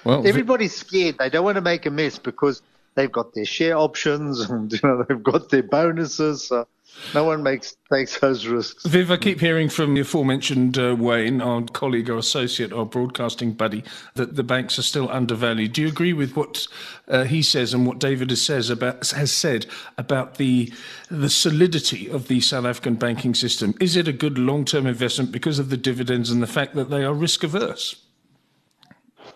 Well, 0.04 0.26
everybody's 0.26 0.76
scared. 0.76 1.18
They 1.20 1.30
don't 1.30 1.44
want 1.44 1.56
to 1.56 1.62
make 1.62 1.86
a 1.86 1.92
mess 1.92 2.18
because 2.18 2.62
they've 2.96 3.12
got 3.12 3.34
their 3.34 3.46
share 3.46 3.78
options 3.78 4.40
and, 4.50 4.72
you 4.72 4.80
know, 4.84 5.04
they've 5.08 5.24
got 5.24 5.50
their 5.50 5.64
bonuses. 5.64 6.48
So 6.48 6.68
no 7.14 7.24
one 7.24 7.44
makes 7.44 7.76
takes 7.92 8.20
those 8.20 8.46
risks. 8.46 8.86
Viv, 8.86 9.12
I 9.12 9.18
keep 9.18 9.40
hearing 9.40 9.70
from 9.70 9.94
the 9.94 10.02
aforementioned 10.02 10.78
uh, 10.78 10.96
Wayne, 10.98 11.42
our 11.42 11.62
colleague 11.64 12.10
or 12.10 12.18
associate 12.18 12.72
or 12.72 12.86
broadcasting 12.86 13.54
buddy, 13.54 13.84
that 14.16 14.36
the 14.36 14.44
banks 14.44 14.78
are 14.78 14.84
still 14.84 15.10
undervalued. 15.10 15.74
Do 15.74 15.82
you 15.82 15.88
agree 15.88 16.14
with 16.14 16.36
what 16.36 16.68
uh, 17.08 17.24
he 17.24 17.42
says 17.42 17.74
and 17.74 17.86
what 17.86 18.00
David 18.00 18.30
has 18.30 18.42
says 18.42 18.70
about 18.70 19.10
has 19.12 19.32
said 19.32 19.66
about 19.98 20.36
the 20.36 20.72
the 21.10 21.30
solidity 21.30 22.10
of 22.10 22.28
the 22.28 22.42
South 22.42 22.66
African 22.66 22.96
banking 22.96 23.34
system? 23.34 23.74
Is 23.80 23.96
it 23.96 24.08
a 24.08 24.14
good 24.14 24.38
long 24.38 24.66
term 24.66 24.86
investment 24.86 25.32
because 25.32 25.60
of 25.60 25.70
the 25.70 25.78
dividends 25.78 26.30
and 26.30 26.42
the 26.42 26.48
fact 26.48 26.76
that 26.76 26.90
they 26.90 27.04
are 27.04 27.14
risk 27.14 27.44
averse? 27.44 27.96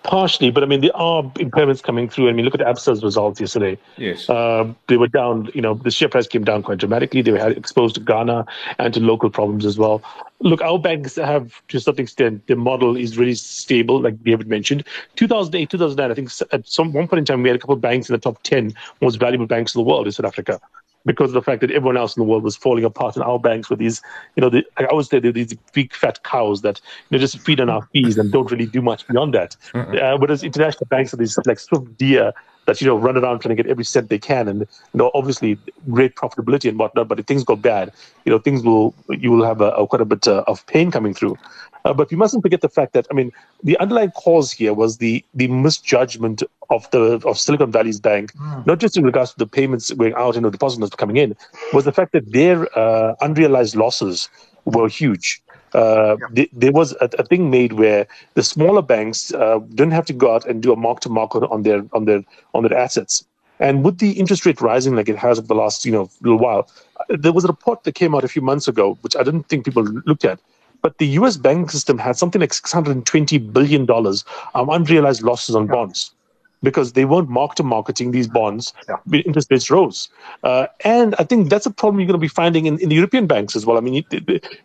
Partially, 0.05 0.51
but 0.51 0.61
I 0.61 0.67
mean, 0.67 0.81
there 0.81 0.95
are 0.95 1.23
impairments 1.23 1.81
coming 1.81 2.07
through. 2.07 2.29
I 2.29 2.33
mean, 2.33 2.45
look 2.45 2.53
at 2.53 2.61
Absa's 2.61 3.03
results 3.03 3.41
yesterday. 3.41 3.75
Yes. 3.97 4.29
Uh, 4.29 4.71
they 4.87 4.97
were 4.97 5.07
down, 5.07 5.49
you 5.55 5.61
know, 5.61 5.73
the 5.73 5.89
share 5.89 6.09
price 6.09 6.27
came 6.27 6.43
down 6.43 6.61
quite 6.61 6.77
dramatically. 6.77 7.23
They 7.23 7.31
were 7.31 7.49
exposed 7.49 7.95
to 7.95 8.01
Ghana 8.01 8.45
and 8.77 8.93
to 8.93 8.99
local 8.99 9.31
problems 9.31 9.65
as 9.65 9.79
well. 9.79 10.03
Look, 10.41 10.61
our 10.61 10.77
banks 10.77 11.15
have, 11.15 11.59
to 11.69 11.77
a 11.77 11.79
certain 11.79 12.03
extent, 12.03 12.45
the 12.45 12.55
model 12.55 12.95
is 12.95 13.17
really 13.17 13.33
stable, 13.33 13.99
like 13.99 14.21
David 14.23 14.47
mentioned. 14.47 14.83
2008, 15.15 15.71
2009, 15.71 16.11
I 16.11 16.13
think 16.13 16.29
at 16.53 16.67
some 16.67 16.93
one 16.93 17.07
point 17.07 17.19
in 17.19 17.25
time, 17.25 17.41
we 17.41 17.49
had 17.49 17.55
a 17.55 17.59
couple 17.59 17.75
of 17.75 17.81
banks 17.81 18.07
in 18.07 18.13
the 18.13 18.19
top 18.19 18.43
10 18.43 18.75
most 19.01 19.19
valuable 19.19 19.47
banks 19.47 19.73
in 19.73 19.79
the 19.79 19.85
world 19.85 20.05
in 20.05 20.11
South 20.11 20.27
Africa 20.27 20.61
because 21.05 21.29
of 21.29 21.33
the 21.33 21.41
fact 21.41 21.61
that 21.61 21.71
everyone 21.71 21.97
else 21.97 22.15
in 22.15 22.21
the 22.21 22.27
world 22.27 22.43
was 22.43 22.55
falling 22.55 22.83
apart 22.83 23.15
and 23.15 23.23
our 23.23 23.39
banks 23.39 23.69
were 23.69 23.75
these, 23.75 24.01
you 24.35 24.41
know, 24.41 24.49
the, 24.49 24.65
I 24.77 24.85
always 24.85 25.09
say 25.09 25.19
they're 25.19 25.31
these 25.31 25.53
big 25.73 25.93
fat 25.93 26.23
cows 26.23 26.61
that 26.61 26.81
you 27.09 27.17
know 27.17 27.21
just 27.21 27.39
feed 27.39 27.59
on 27.59 27.69
our 27.69 27.87
fees 27.93 28.17
and 28.17 28.31
don't 28.31 28.49
really 28.51 28.65
do 28.65 28.81
much 28.81 29.07
beyond 29.07 29.33
that. 29.33 29.55
Uh, 29.73 30.17
whereas 30.17 30.43
international 30.43 30.87
banks 30.87 31.13
are 31.13 31.17
these 31.17 31.37
like 31.45 31.59
of 31.71 31.97
deer 31.97 32.33
that 32.65 32.81
you 32.81 32.87
know 32.87 32.97
run 32.97 33.17
around 33.17 33.39
trying 33.39 33.55
to 33.55 33.61
get 33.61 33.69
every 33.69 33.85
cent 33.85 34.09
they 34.09 34.19
can, 34.19 34.47
and 34.47 34.61
you 34.61 34.67
know 34.95 35.11
obviously 35.13 35.57
great 35.89 36.15
profitability 36.15 36.67
and 36.69 36.79
whatnot. 36.79 37.07
But 37.07 37.19
if 37.19 37.25
things 37.25 37.43
go 37.43 37.55
bad, 37.55 37.91
you 38.25 38.31
know 38.31 38.39
things 38.39 38.63
will 38.63 38.93
you 39.09 39.31
will 39.31 39.45
have 39.45 39.61
a, 39.61 39.69
a 39.71 39.87
quite 39.87 40.01
a 40.01 40.05
bit 40.05 40.27
uh, 40.27 40.43
of 40.47 40.65
pain 40.67 40.91
coming 40.91 41.13
through. 41.13 41.37
Uh, 41.85 41.93
but 41.93 42.09
we 42.09 42.17
mustn't 42.17 42.41
forget 42.41 42.61
the 42.61 42.69
fact 42.69 42.93
that 42.93 43.07
I 43.11 43.13
mean 43.13 43.31
the 43.63 43.77
underlying 43.77 44.11
cause 44.11 44.51
here 44.51 44.73
was 44.73 44.97
the 44.97 45.23
the 45.35 45.47
misjudgment 45.47 46.41
of 46.69 46.89
the 46.91 47.21
of 47.25 47.37
Silicon 47.37 47.71
Valley's 47.71 47.99
bank, 47.99 48.33
mm. 48.33 48.65
not 48.65 48.79
just 48.79 48.97
in 48.97 49.03
regards 49.03 49.31
to 49.33 49.37
the 49.37 49.47
payments 49.47 49.91
going 49.91 50.15
out 50.15 50.35
and 50.35 50.43
the 50.43 50.49
deposits 50.49 50.95
coming 50.95 51.17
in, 51.17 51.35
was 51.73 51.85
the 51.85 51.91
fact 51.91 52.11
that 52.13 52.31
their 52.31 52.67
uh, 52.77 53.13
unrealized 53.21 53.75
losses 53.75 54.29
were 54.65 54.89
huge. 54.89 55.41
Uh, 55.73 56.15
yeah. 56.33 56.45
there 56.53 56.71
was 56.71 56.93
a, 57.01 57.09
a, 57.19 57.23
thing 57.25 57.49
made 57.49 57.73
where 57.73 58.07
the 58.35 58.43
smaller 58.43 58.81
banks 58.81 59.33
uh, 59.33 59.59
didn't 59.73 59.91
have 59.91 60.05
to 60.05 60.13
go 60.13 60.33
out 60.33 60.45
and 60.45 60.63
do 60.63 60.71
a 60.71 60.75
mark 60.75 61.01
to 61.01 61.09
market 61.09 61.43
on 61.51 61.63
their 61.63 61.85
on 61.93 62.05
their 62.05 62.23
on 62.53 62.63
their 62.63 62.77
assets. 62.77 63.25
And 63.59 63.83
with 63.83 63.99
the 63.99 64.11
interest 64.11 64.45
rate 64.45 64.59
rising 64.61 64.95
like 64.95 65.09
it 65.09 65.17
has 65.17 65.37
over 65.37 65.47
the 65.47 65.55
last 65.55 65.85
you 65.85 65.91
know 65.91 66.09
little 66.21 66.39
while, 66.39 66.69
uh, 66.99 67.17
there 67.19 67.33
was 67.33 67.43
a 67.43 67.47
report 67.47 67.83
that 67.83 67.93
came 67.93 68.15
out 68.15 68.23
a 68.23 68.27
few 68.27 68.41
months 68.41 68.67
ago, 68.67 68.97
which 69.01 69.15
I 69.15 69.23
didn't 69.23 69.43
think 69.49 69.65
people 69.65 69.83
looked 69.83 70.25
at, 70.25 70.39
but 70.85 70.99
the 70.99 71.07
US 71.19 71.35
banking 71.35 71.67
system 71.67 71.97
had 71.97 72.15
something 72.15 72.39
like 72.39 72.51
$620 72.51 73.51
billion 73.51 73.89
of 73.89 74.69
unrealized 74.69 75.23
losses 75.23 75.55
on 75.55 75.65
yeah. 75.65 75.71
bonds 75.71 76.11
because 76.61 76.93
they 76.93 77.05
weren't 77.05 77.27
mark 77.27 77.55
to 77.55 77.63
marketing 77.63 78.11
these 78.11 78.27
bonds. 78.27 78.71
Yeah. 78.87 79.21
Interest 79.25 79.49
rates 79.49 79.71
rose. 79.71 80.09
Uh, 80.43 80.67
and 80.83 81.15
I 81.17 81.23
think 81.23 81.49
that's 81.49 81.65
a 81.65 81.71
problem 81.71 81.99
you're 81.99 82.05
going 82.05 82.19
to 82.19 82.21
be 82.21 82.27
finding 82.27 82.67
in, 82.67 82.77
in 82.77 82.89
the 82.89 82.95
European 82.95 83.25
banks 83.25 83.55
as 83.55 83.65
well. 83.65 83.77
I 83.77 83.81
mean, 83.81 84.05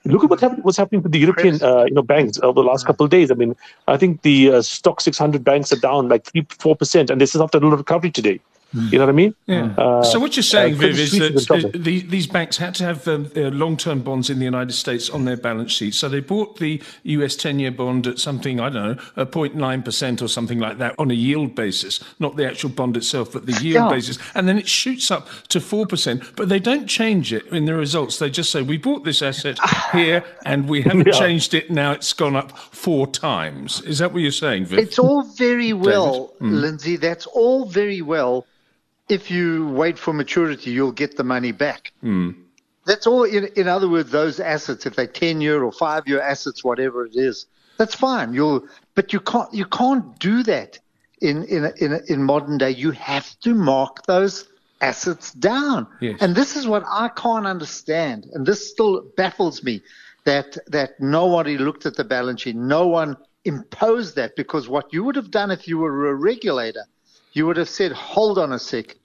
look 0.05 0.23
at 0.23 0.29
what 0.29 0.41
happened, 0.41 0.63
what's 0.63 0.77
happening 0.77 1.01
with 1.03 1.13
the 1.13 1.19
European 1.19 1.63
uh, 1.63 1.85
you 1.85 1.95
know, 1.95 2.03
banks 2.03 2.39
over 2.41 2.61
the 2.61 2.69
last 2.69 2.85
couple 2.85 3.05
of 3.05 3.11
days. 3.11 3.31
I 3.31 3.35
mean, 3.35 3.57
I 3.89 3.97
think 3.97 4.21
the 4.21 4.51
uh, 4.51 4.55
STOXX 4.59 5.01
600 5.01 5.43
banks 5.43 5.73
are 5.73 5.81
down 5.81 6.11
like 6.11 6.25
3 6.25 6.43
4%, 6.43 7.09
and 7.09 7.19
this 7.19 7.35
is 7.35 7.41
after 7.41 7.57
a 7.57 7.63
little 7.63 7.79
recovery 7.79 8.11
today. 8.11 8.41
You 8.73 8.99
know 8.99 9.07
what 9.07 9.09
I 9.09 9.17
mean? 9.17 9.35
Yeah. 9.47 9.75
Uh, 9.77 10.03
so 10.05 10.21
what 10.21 10.37
you're 10.37 10.45
saying, 10.45 10.75
uh, 10.75 10.79
Viv, 10.79 10.99
is 10.99 11.11
that 11.13 11.73
the, 11.75 12.03
these 12.03 12.29
banks 12.29 12.57
had 12.57 12.75
to 12.77 12.85
have 12.85 13.07
um, 13.09 13.29
long-term 13.35 14.03
bonds 14.03 14.31
in 14.31 14.39
the 14.39 14.45
United 14.45 14.73
States 14.75 15.11
on 15.11 15.25
their 15.25 15.37
balance 15.37 15.73
sheet. 15.73 15.95
So 15.95 16.09
they 16.09 16.21
bought 16.21 16.59
the 16.59 16.81
US 17.03 17.35
10-year 17.35 17.73
bond 17.73 18.07
at 18.07 18.21
something 18.21 18.61
I 18.61 18.69
don't 18.69 18.97
know, 18.97 19.03
a 19.17 19.27
0.9 19.27 19.85
percent 19.85 20.23
or 20.23 20.29
something 20.29 20.61
like 20.61 20.79
that 20.79 20.95
on 20.99 21.11
a 21.11 21.15
yield 21.15 21.57
basis, 21.57 21.99
not 22.21 22.37
the 22.37 22.47
actual 22.47 22.71
bond 22.71 22.97
itself, 22.97 23.33
but 23.33 23.47
the 23.47 23.53
yield 23.55 23.75
yeah. 23.75 23.89
basis, 23.89 24.19
and 24.35 24.49
then 24.49 24.57
it 24.57 24.69
shoots 24.69 25.11
up 25.11 25.29
to 25.49 25.61
four 25.61 25.87
percent. 25.87 26.23
But 26.37 26.49
they 26.49 26.61
don't 26.61 26.87
change 26.87 27.33
it 27.33 27.47
in 27.49 27.65
the 27.65 27.75
results. 27.75 28.19
They 28.19 28.31
just 28.31 28.53
say 28.53 28.63
we 28.63 28.79
bought 28.79 29.05
this 29.05 29.21
asset 29.21 29.59
here 29.93 30.25
and 30.47 30.69
we 30.69 30.83
haven't 30.83 31.09
yeah. 31.09 31.13
changed 31.13 31.55
it. 31.55 31.71
Now 31.71 31.93
it's 31.93 32.13
gone 32.13 32.37
up 32.37 32.57
four 32.57 33.09
times. 33.09 33.81
Is 33.83 33.99
that 33.99 34.13
what 34.13 34.23
you're 34.23 34.31
saying, 34.31 34.67
Viv? 34.67 34.79
It's 34.79 34.99
all 34.99 35.25
very 35.25 35.73
well, 35.73 36.35
mm. 36.41 36.53
Lindsay. 36.53 36.97
That's 36.97 37.27
all 37.27 37.67
very 37.67 38.01
well 38.01 38.47
if 39.11 39.31
you 39.31 39.69
wait 39.69 39.99
for 39.99 40.13
maturity, 40.13 40.71
you'll 40.71 40.93
get 40.93 41.17
the 41.17 41.25
money 41.25 41.53
back. 41.53 41.93
Mm. 42.03 42.37
That's 42.87 43.07
all. 43.07 43.25
In, 43.25 43.47
in 43.57 43.69
other 43.69 43.89
words, 43.89 44.11
those 44.11 44.41
assets, 44.41 44.87
if 44.87 44.97
they're 44.97 45.07
ten 45.07 45.41
year 45.41 45.63
or 45.63 45.73
five 45.73 46.09
year 46.09 46.21
assets, 46.21 46.65
whatever 46.65 47.05
it 47.05 47.15
is, 47.15 47.47
that's 47.77 47.95
fine. 47.95 48.33
You'll, 48.33 48.67
but 48.95 49.13
you 49.13 49.21
can't 49.21 49.53
you 49.53 49.67
can't 49.67 50.19
do 50.19 50.43
that 50.45 50.79
in 51.21 51.45
in 51.45 51.73
in, 51.79 52.01
in 52.09 52.23
modern 52.23 52.59
day. 52.59 52.71
You 52.71 52.93
have 52.93 53.39
to 53.41 53.55
mark 53.55 54.07
those 54.07 54.49
assets 54.81 55.33
down. 55.33 55.87
Yes. 56.01 56.19
And 56.21 56.35
this 56.35 56.57
is 56.57 56.67
what 56.67 56.85
I 56.89 57.09
can't 57.09 57.47
understand, 57.47 58.27
and 58.33 58.47
this 58.47 58.71
still 58.71 59.03
baffles 59.17 59.63
me 59.63 59.83
that 60.25 60.57
that 60.69 61.01
nobody 61.01 61.59
looked 61.59 61.87
at 61.87 61.97
the 61.97 62.05
balance 62.05 62.43
sheet, 62.43 62.57
no 62.57 62.87
one 62.87 63.17
imposed 63.45 64.17
that 64.17 64.37
because 64.37 64.69
what 64.69 64.93
you 64.93 65.05
would 65.05 65.17
have 65.17 65.31
done 65.31 65.51
if 65.51 65.67
you 65.67 65.79
were 65.79 66.09
a 66.09 66.15
regulator, 66.15 66.85
you 67.33 67.47
would 67.47 67.57
have 67.57 67.69
said, 67.69 67.93
hold 67.93 68.39
on 68.39 68.53
a 68.53 68.59
sec, 68.59 68.97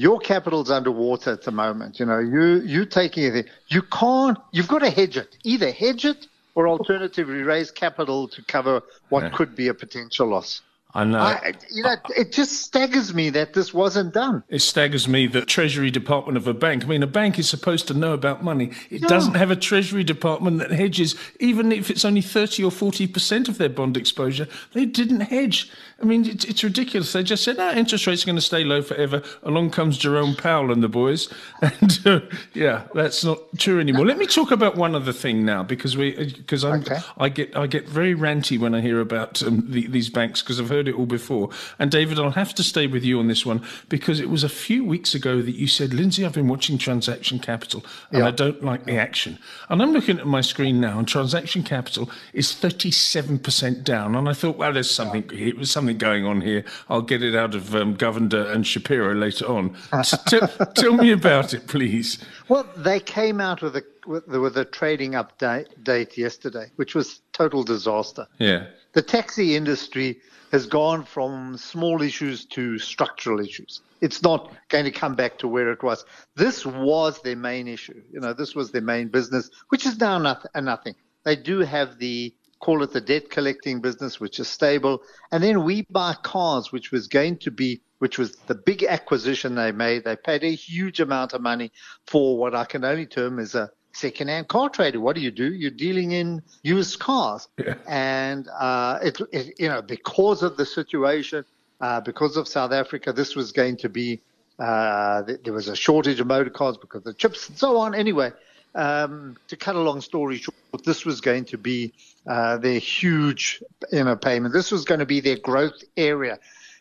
your 0.00 0.18
capital's 0.18 0.70
underwater 0.70 1.30
at 1.30 1.42
the 1.42 1.50
moment. 1.50 2.00
You 2.00 2.06
know, 2.06 2.18
you 2.18 2.62
you 2.62 2.86
taking 2.86 3.36
it. 3.36 3.48
You 3.68 3.82
can't. 3.82 4.38
You've 4.50 4.68
got 4.68 4.78
to 4.78 4.88
hedge 4.88 5.18
it. 5.18 5.36
Either 5.44 5.70
hedge 5.70 6.06
it 6.06 6.26
or 6.54 6.68
alternatively 6.68 7.42
raise 7.42 7.70
capital 7.70 8.26
to 8.28 8.42
cover 8.42 8.82
what 9.10 9.24
yeah. 9.24 9.28
could 9.28 9.54
be 9.54 9.68
a 9.68 9.74
potential 9.74 10.28
loss. 10.28 10.62
I 10.92 11.04
know. 11.04 11.18
I, 11.18 11.52
you 11.70 11.84
know, 11.84 11.94
it 12.16 12.32
just 12.32 12.62
staggers 12.62 13.14
me 13.14 13.30
that 13.30 13.52
this 13.52 13.72
wasn't 13.72 14.12
done. 14.12 14.42
It 14.48 14.58
staggers 14.60 15.06
me 15.06 15.28
that 15.28 15.46
Treasury 15.46 15.90
Department 15.90 16.36
of 16.36 16.48
a 16.48 16.54
bank. 16.54 16.84
I 16.84 16.88
mean, 16.88 17.02
a 17.02 17.06
bank 17.06 17.38
is 17.38 17.48
supposed 17.48 17.86
to 17.88 17.94
know 17.94 18.12
about 18.12 18.42
money. 18.42 18.72
It 18.90 19.02
yeah. 19.02 19.08
doesn't 19.08 19.34
have 19.34 19.52
a 19.52 19.56
Treasury 19.56 20.02
Department 20.02 20.58
that 20.58 20.72
hedges, 20.72 21.14
even 21.38 21.70
if 21.70 21.90
it's 21.90 22.04
only 22.04 22.22
thirty 22.22 22.64
or 22.64 22.72
forty 22.72 23.06
percent 23.06 23.48
of 23.48 23.58
their 23.58 23.68
bond 23.68 23.96
exposure. 23.96 24.48
They 24.72 24.86
didn't 24.86 25.20
hedge. 25.20 25.70
I 26.00 26.04
mean, 26.04 26.26
it's, 26.26 26.44
it's 26.46 26.64
ridiculous. 26.64 27.12
They 27.12 27.22
just 27.22 27.44
said, 27.44 27.56
"Ah, 27.58 27.72
interest 27.74 28.06
rates 28.06 28.22
are 28.22 28.26
going 28.26 28.36
to 28.36 28.42
stay 28.42 28.64
low 28.64 28.80
forever." 28.80 29.22
Along 29.42 29.70
comes 29.70 29.98
Jerome 29.98 30.34
Powell 30.34 30.72
and 30.72 30.82
the 30.82 30.88
boys, 30.88 31.28
and 31.62 32.00
uh, 32.06 32.20
yeah, 32.54 32.84
that's 32.94 33.22
not 33.22 33.38
true 33.58 33.80
anymore. 33.80 34.06
Let 34.06 34.18
me 34.18 34.26
talk 34.26 34.50
about 34.50 34.76
one 34.76 34.94
other 34.94 35.12
thing 35.12 35.44
now, 35.44 35.62
because 35.62 35.96
we 35.96 36.32
because 36.36 36.64
i 36.64 36.78
okay. 36.78 36.98
I 37.18 37.28
get 37.28 37.54
I 37.56 37.66
get 37.66 37.88
very 37.88 38.14
ranty 38.14 38.58
when 38.58 38.74
I 38.74 38.80
hear 38.80 39.00
about 39.00 39.42
um, 39.42 39.64
the, 39.68 39.86
these 39.88 40.08
banks 40.08 40.40
because 40.40 40.58
I've 40.58 40.70
heard 40.70 40.88
it 40.88 40.94
all 40.94 41.06
before. 41.06 41.50
And 41.78 41.90
David, 41.90 42.18
I'll 42.18 42.30
have 42.30 42.54
to 42.54 42.62
stay 42.62 42.86
with 42.86 43.04
you 43.04 43.18
on 43.18 43.28
this 43.28 43.44
one 43.44 43.62
because 43.88 44.20
it 44.20 44.30
was 44.30 44.42
a 44.42 44.48
few 44.48 44.84
weeks 44.84 45.14
ago 45.14 45.42
that 45.42 45.54
you 45.54 45.66
said, 45.66 45.92
Lindsay, 45.92 46.24
I've 46.24 46.32
been 46.32 46.48
watching 46.48 46.78
Transaction 46.78 47.38
Capital 47.38 47.84
and 48.10 48.20
yeah. 48.20 48.28
I 48.28 48.30
don't 48.30 48.64
like 48.64 48.84
the 48.84 48.96
action. 48.96 49.38
And 49.68 49.82
I'm 49.82 49.92
looking 49.92 50.18
at 50.18 50.26
my 50.26 50.40
screen 50.40 50.80
now, 50.80 50.98
and 50.98 51.06
Transaction 51.06 51.62
Capital 51.62 52.10
is 52.32 52.48
37% 52.48 53.84
down. 53.84 54.14
And 54.14 54.28
I 54.28 54.32
thought, 54.32 54.56
well, 54.56 54.72
there's 54.72 54.90
something 54.90 55.24
there's 55.28 55.70
something 55.70 55.89
going 55.94 56.24
on 56.24 56.40
here. 56.40 56.64
I'll 56.88 57.02
get 57.02 57.22
it 57.22 57.34
out 57.34 57.54
of 57.54 57.74
um, 57.74 57.96
Govender 57.96 58.50
and 58.50 58.66
Shapiro 58.66 59.14
later 59.14 59.46
on. 59.46 59.76
So 60.04 60.16
t- 60.26 60.40
tell 60.74 60.94
me 60.94 61.12
about 61.12 61.54
it, 61.54 61.66
please. 61.66 62.18
Well, 62.48 62.66
they 62.76 63.00
came 63.00 63.40
out 63.40 63.62
with 63.62 63.76
a 63.76 63.84
with 64.06 64.26
with 64.26 64.56
a 64.56 64.64
trading 64.64 65.12
update 65.12 65.66
date 65.82 66.16
yesterday, 66.16 66.70
which 66.76 66.94
was 66.94 67.20
total 67.32 67.62
disaster. 67.62 68.26
Yeah. 68.38 68.66
The 68.92 69.02
taxi 69.02 69.56
industry 69.56 70.20
has 70.52 70.66
gone 70.66 71.04
from 71.04 71.56
small 71.56 72.02
issues 72.02 72.44
to 72.44 72.78
structural 72.78 73.38
issues. 73.38 73.82
It's 74.00 74.22
not 74.22 74.52
going 74.68 74.84
to 74.84 74.90
come 74.90 75.14
back 75.14 75.38
to 75.38 75.48
where 75.48 75.70
it 75.70 75.82
was. 75.82 76.04
This 76.34 76.66
was 76.66 77.22
their 77.22 77.36
main 77.36 77.68
issue. 77.68 78.02
You 78.12 78.18
know, 78.18 78.32
this 78.32 78.54
was 78.54 78.72
their 78.72 78.82
main 78.82 79.08
business, 79.08 79.50
which 79.68 79.86
is 79.86 80.00
now 80.00 80.18
nothing. 80.18 80.94
They 81.24 81.36
do 81.36 81.60
have 81.60 81.98
the 81.98 82.34
call 82.60 82.82
it 82.82 82.92
the 82.92 83.00
debt 83.00 83.30
collecting 83.30 83.80
business, 83.80 84.20
which 84.20 84.38
is 84.38 84.48
stable. 84.48 85.02
And 85.32 85.42
then 85.42 85.64
we 85.64 85.86
buy 85.90 86.14
cars, 86.22 86.70
which 86.70 86.92
was 86.92 87.08
going 87.08 87.38
to 87.38 87.50
be, 87.50 87.80
which 87.98 88.18
was 88.18 88.36
the 88.46 88.54
big 88.54 88.84
acquisition 88.84 89.54
they 89.54 89.72
made. 89.72 90.04
They 90.04 90.16
paid 90.16 90.44
a 90.44 90.54
huge 90.54 91.00
amount 91.00 91.32
of 91.32 91.40
money 91.40 91.72
for 92.06 92.38
what 92.38 92.54
I 92.54 92.64
can 92.64 92.84
only 92.84 93.06
term 93.06 93.38
as 93.38 93.54
a 93.54 93.70
second-hand 93.92 94.48
car 94.48 94.68
trader. 94.68 95.00
What 95.00 95.16
do 95.16 95.22
you 95.22 95.30
do? 95.30 95.52
You're 95.52 95.70
dealing 95.70 96.12
in 96.12 96.42
used 96.62 97.00
cars, 97.00 97.48
yeah. 97.58 97.74
and 97.88 98.46
uh, 98.48 98.98
it, 99.02 99.20
it, 99.32 99.54
you 99.58 99.68
know, 99.68 99.82
because 99.82 100.42
of 100.42 100.56
the 100.56 100.64
situation, 100.64 101.44
uh, 101.80 102.00
because 102.00 102.36
of 102.36 102.46
South 102.46 102.72
Africa, 102.72 103.12
this 103.12 103.34
was 103.34 103.52
going 103.52 103.76
to 103.78 103.88
be. 103.88 104.20
Uh, 104.58 105.22
there 105.42 105.54
was 105.54 105.68
a 105.68 105.74
shortage 105.74 106.20
of 106.20 106.26
motor 106.26 106.50
cars 106.50 106.76
because 106.76 106.98
of 106.98 107.04
the 107.04 107.14
chips 107.14 107.48
and 107.48 107.56
so 107.56 107.78
on. 107.78 107.94
Anyway, 107.94 108.30
um, 108.74 109.34
to 109.48 109.56
cut 109.56 109.74
a 109.74 109.80
long 109.80 110.02
story 110.02 110.36
short, 110.36 110.84
this 110.84 111.06
was 111.06 111.22
going 111.22 111.46
to 111.46 111.56
be 111.56 111.94
uh, 112.26 112.58
their 112.58 112.78
huge, 112.78 113.62
you 113.92 114.04
know, 114.04 114.16
payment. 114.16 114.52
This 114.52 114.70
was 114.70 114.84
going 114.84 115.00
to 115.00 115.06
be 115.06 115.20
their 115.20 115.38
growth 115.38 115.82
area, 115.96 116.38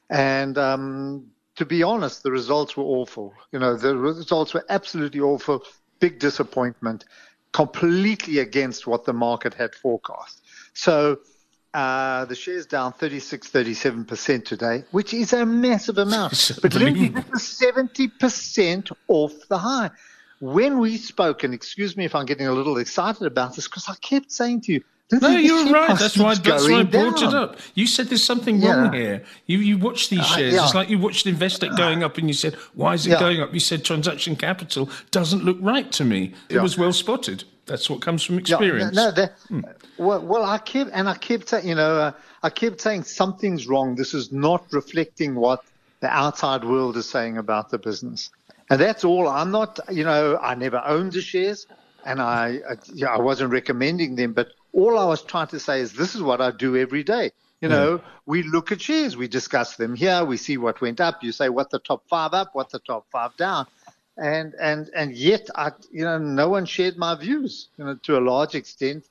and 0.09 0.57
um, 0.57 1.27
to 1.55 1.65
be 1.65 1.83
honest, 1.83 2.23
the 2.23 2.31
results 2.31 2.75
were 2.75 2.83
awful. 2.83 3.33
You 3.51 3.59
know, 3.59 3.75
the 3.75 3.95
results 3.95 4.53
were 4.53 4.65
absolutely 4.69 5.21
awful. 5.21 5.63
Big 5.99 6.19
disappointment, 6.19 7.05
completely 7.51 8.39
against 8.39 8.87
what 8.87 9.05
the 9.05 9.13
market 9.13 9.53
had 9.53 9.75
forecast. 9.75 10.41
So. 10.73 11.19
Uh, 11.71 12.25
the 12.25 12.33
shares 12.33 12.65
down 12.65 12.91
36, 12.91 13.47
37% 13.51 14.43
today, 14.43 14.83
which 14.89 15.13
is 15.13 15.33
a 15.33 15.45
massive 15.45 15.99
amount. 15.99 16.53
but 16.63 16.73
Lindsay, 16.73 17.09
this 17.09 17.25
is 17.25 17.61
70% 17.61 18.91
off 19.07 19.33
the 19.49 19.59
high 19.59 19.91
when 20.39 20.79
we 20.79 20.97
spoke, 20.97 21.43
and 21.43 21.53
excuse 21.53 21.95
me 21.97 22.05
if 22.05 22.15
I'm 22.15 22.25
getting 22.25 22.47
a 22.47 22.53
little 22.53 22.77
excited 22.77 23.25
about 23.25 23.55
this, 23.55 23.67
because 23.67 23.87
I 23.89 23.95
kept 23.95 24.31
saying 24.31 24.61
to 24.61 24.73
you, 24.73 24.83
no, 25.11 25.29
you're 25.29 25.71
right. 25.71 25.97
That's 25.97 26.17
why, 26.17 26.35
that's 26.35 26.69
why 26.69 26.79
I 26.79 26.83
brought 26.83 27.17
down. 27.17 27.29
it 27.29 27.35
up. 27.35 27.57
You 27.73 27.87
said 27.87 28.07
there's 28.07 28.23
something 28.23 28.57
yeah. 28.57 28.75
wrong 28.75 28.93
here. 28.93 29.23
You 29.47 29.57
you 29.57 29.77
watch 29.77 30.09
these 30.09 30.25
shares. 30.25 30.53
Uh, 30.53 30.57
yeah. 30.57 30.65
It's 30.65 30.75
like 30.75 30.89
you 30.89 30.99
watched 30.99 31.25
Investec 31.25 31.75
going 31.77 32.03
up 32.03 32.17
and 32.17 32.27
you 32.27 32.33
said, 32.33 32.55
why 32.73 32.93
is 32.93 33.07
it 33.07 33.11
yeah. 33.11 33.19
going 33.19 33.41
up? 33.41 33.53
You 33.53 33.59
said 33.59 33.83
transaction 33.83 34.35
capital 34.35 34.89
doesn't 35.11 35.43
look 35.43 35.57
right 35.61 35.91
to 35.93 36.05
me. 36.05 36.33
It 36.49 36.61
was 36.61 36.77
well 36.77 36.93
spotted. 36.93 37.43
That's 37.65 37.89
what 37.89 38.01
comes 38.01 38.23
from 38.23 38.39
experience. 38.39 38.95
no, 38.95 39.11
no 39.15 39.27
hmm. 39.47 39.61
well, 39.97 40.21
well, 40.21 40.43
I 40.43 40.57
kept, 40.57 40.89
and 40.91 41.07
I 41.07 41.15
kept 41.15 41.49
saying, 41.49 41.67
you 41.67 41.75
know, 41.75 41.97
uh, 41.97 42.11
I 42.41 42.49
kept 42.49 42.81
saying 42.81 43.03
something's 43.03 43.67
wrong. 43.67 43.93
This 43.93 44.15
is 44.15 44.31
not 44.31 44.65
reflecting 44.71 45.35
what 45.35 45.63
the 45.99 46.07
outside 46.07 46.63
world 46.63 46.97
is 46.97 47.07
saying 47.07 47.37
about 47.37 47.69
the 47.69 47.77
business. 47.77 48.31
And 48.71 48.81
that's 48.81 49.03
all. 49.03 49.27
I'm 49.27 49.51
not, 49.51 49.79
you 49.91 50.03
know, 50.03 50.39
I 50.41 50.55
never 50.55 50.81
owned 50.83 51.13
the 51.13 51.21
shares 51.21 51.67
and 52.05 52.21
I, 52.21 52.59
I, 52.69 52.75
yeah, 52.93 53.07
I 53.07 53.19
wasn't 53.19 53.51
recommending 53.51 54.15
them, 54.15 54.33
but 54.33 54.49
all 54.73 54.97
I 54.97 55.05
was 55.05 55.23
trying 55.23 55.47
to 55.47 55.59
say 55.59 55.81
is 55.81 55.93
this 55.93 56.15
is 56.15 56.21
what 56.21 56.41
I 56.41 56.51
do 56.51 56.77
every 56.77 57.03
day. 57.03 57.31
You 57.61 57.67
know, 57.67 58.01
we 58.25 58.43
look 58.43 58.71
at 58.71 58.81
shares, 58.81 59.17
we 59.17 59.27
discuss 59.27 59.75
them 59.75 59.93
here, 59.93 60.23
we 60.23 60.37
see 60.37 60.55
what 60.57 60.79
went 60.79 61.01
up. 61.01 61.23
You 61.23 61.33
say 61.33 61.49
what 61.49 61.69
the 61.69 61.79
top 61.79 62.07
five 62.07 62.33
up, 62.33 62.55
what 62.55 62.69
the 62.69 62.79
top 62.79 63.07
five 63.11 63.35
down, 63.35 63.67
and 64.15 64.55
and 64.55 64.89
and 64.95 65.13
yet, 65.13 65.49
I, 65.55 65.71
you 65.91 66.05
know, 66.05 66.17
no 66.17 66.47
one 66.47 66.65
shared 66.65 66.97
my 66.97 67.15
views. 67.15 67.67
You 67.77 67.85
know, 67.85 67.95
to 68.03 68.17
a 68.17 68.21
large 68.21 68.55
extent, 68.55 69.05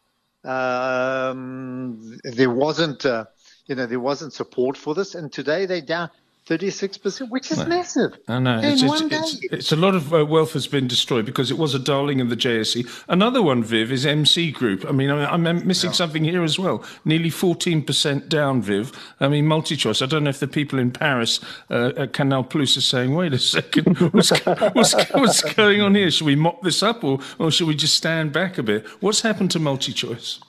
um, 0.45 2.19
there 2.25 2.50
wasn't, 2.50 3.05
uh, 3.05 3.27
you 3.67 3.75
know, 3.75 3.87
there 3.87 4.00
wasn't 4.00 4.33
support 4.33 4.77
for 4.77 4.95
this. 4.95 5.15
And 5.15 5.31
today 5.31 5.67
they're 5.67 5.83
down. 5.83 6.11
36%, 6.49 7.28
which 7.28 7.50
is 7.50 7.67
massive. 7.67 8.19
I 8.26 8.38
know. 8.38 8.61
It's, 8.62 8.83
it's, 8.83 9.02
it's, 9.02 9.52
it's, 9.52 9.73
a 9.73 9.76
lot 9.76 9.95
of 9.95 10.14
uh, 10.14 10.25
wealth 10.25 10.55
has 10.55 10.67
been 10.67 10.88
destroyed 10.88 11.26
because 11.26 11.50
it 11.50 11.59
was 11.59 11.75
a 11.75 11.78
darling 11.78 12.23
of 12.23 12.31
the 12.31 12.37
JSE. 12.37 12.88
Another 13.07 13.43
one, 13.43 13.62
Viv, 13.62 13.92
is 13.92 14.07
MC 14.07 14.51
Group. 14.51 14.87
I 14.88 14.92
mean, 14.92 15.11
I'm, 15.11 15.46
I'm 15.46 15.66
missing 15.66 15.90
yeah. 15.90 15.94
something 15.94 16.25
here 16.25 16.42
as 16.42 16.59
well. 16.59 16.83
Nearly 17.05 17.31
14% 17.31 18.29
down, 18.29 18.62
Viv. 18.62 18.92
I 19.20 19.29
mean, 19.29 19.44
MultiChoice. 19.44 20.01
I 20.01 20.07
don't 20.07 20.25
know 20.25 20.31
if 20.31 20.40
the 20.40 20.49
people 20.49 20.79
in 20.79 20.90
Paris 20.90 21.40
uh, 21.70 21.92
at 21.96 22.14
Canal 22.14 22.44
Plus 22.44 22.79
are 22.79 22.81
saying, 22.81 23.14
wait 23.14 23.35
a 23.35 23.38
second, 23.38 23.99
what's, 24.12 24.31
what's, 24.46 24.94
what's 25.11 25.55
going 25.55 25.83
on 25.83 25.94
here? 25.94 26.11
Should 26.11 26.27
we 26.27 26.37
mop 26.37 26.62
this 26.62 26.83
up 26.83 27.05
or, 27.05 27.18
or 27.38 27.51
should 27.51 27.68
we 27.68 27.75
just 27.75 27.94
stand 27.94 28.33
back 28.33 28.57
a 28.57 28.62
bit? 28.62 28.87
What's 29.01 29.20
happened 29.20 29.51
to 29.51 29.59
MultiChoice? 29.61 30.40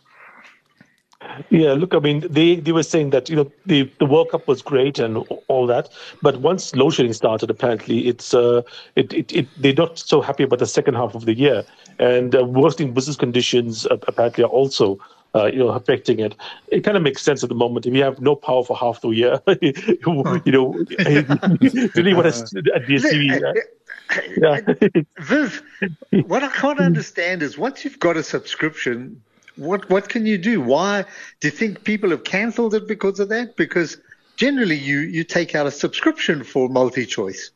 Yeah, 1.49 1.73
look, 1.73 1.93
I 1.93 1.99
mean, 1.99 2.25
they, 2.29 2.55
they 2.55 2.71
were 2.71 2.83
saying 2.83 3.09
that 3.09 3.29
you 3.29 3.35
know 3.35 3.51
the, 3.65 3.91
the 3.99 4.05
World 4.05 4.29
Cup 4.29 4.47
was 4.47 4.61
great 4.61 4.99
and 4.99 5.17
all 5.47 5.67
that, 5.67 5.89
but 6.21 6.39
once 6.39 6.73
load 6.75 6.91
shedding 6.91 7.11
started, 7.11 7.49
apparently 7.49 8.07
it's 8.07 8.33
uh, 8.33 8.61
it, 8.95 9.11
it, 9.13 9.31
it 9.33 9.47
they're 9.57 9.73
not 9.73 9.99
so 9.99 10.21
happy 10.21 10.43
about 10.43 10.59
the 10.59 10.65
second 10.65 10.93
half 10.93 11.15
of 11.15 11.25
the 11.25 11.33
year, 11.33 11.65
and 11.99 12.35
uh, 12.35 12.45
worsening 12.45 12.93
business 12.93 13.17
conditions 13.17 13.85
uh, 13.87 13.97
apparently 14.07 14.45
are 14.45 14.47
also 14.47 14.97
uh, 15.35 15.45
you 15.45 15.59
know, 15.59 15.69
affecting 15.69 16.19
it. 16.19 16.35
It 16.69 16.81
kind 16.81 16.97
of 16.97 17.03
makes 17.03 17.21
sense 17.21 17.43
at 17.43 17.49
the 17.49 17.55
moment. 17.55 17.85
If 17.85 17.93
you 17.93 18.03
have 18.03 18.19
no 18.21 18.35
power 18.35 18.63
for 18.63 18.75
half 18.75 19.01
the 19.01 19.09
year, 19.09 19.39
you 19.61 19.99
know, 20.03 20.73
really 21.95 22.13
want 22.13 22.33
to 22.33 22.63
at 22.73 22.85
DSTV. 22.85 23.53
Yeah. 24.37 25.03
Viv, 25.19 25.61
what 26.25 26.43
I 26.43 26.47
can't 26.49 26.79
understand 26.79 27.43
is 27.43 27.57
once 27.57 27.85
you've 27.85 27.99
got 27.99 28.17
a 28.17 28.23
subscription, 28.23 29.21
what 29.59 29.89
what 29.89 30.09
can 30.09 30.25
you 30.25 30.37
do? 30.37 30.61
Why 30.61 31.05
do 31.39 31.47
you 31.47 31.51
think 31.51 31.83
people 31.83 32.09
have 32.09 32.23
cancelled 32.23 32.73
it 32.73 32.87
because 32.87 33.19
of 33.19 33.29
that? 33.29 33.55
Because 33.55 33.97
generally, 34.35 34.77
you 34.77 34.99
you 34.99 35.23
take 35.23 35.55
out 35.55 35.67
a 35.67 35.71
subscription 35.71 36.43
for 36.43 36.69
MultiChoice. 36.69 37.51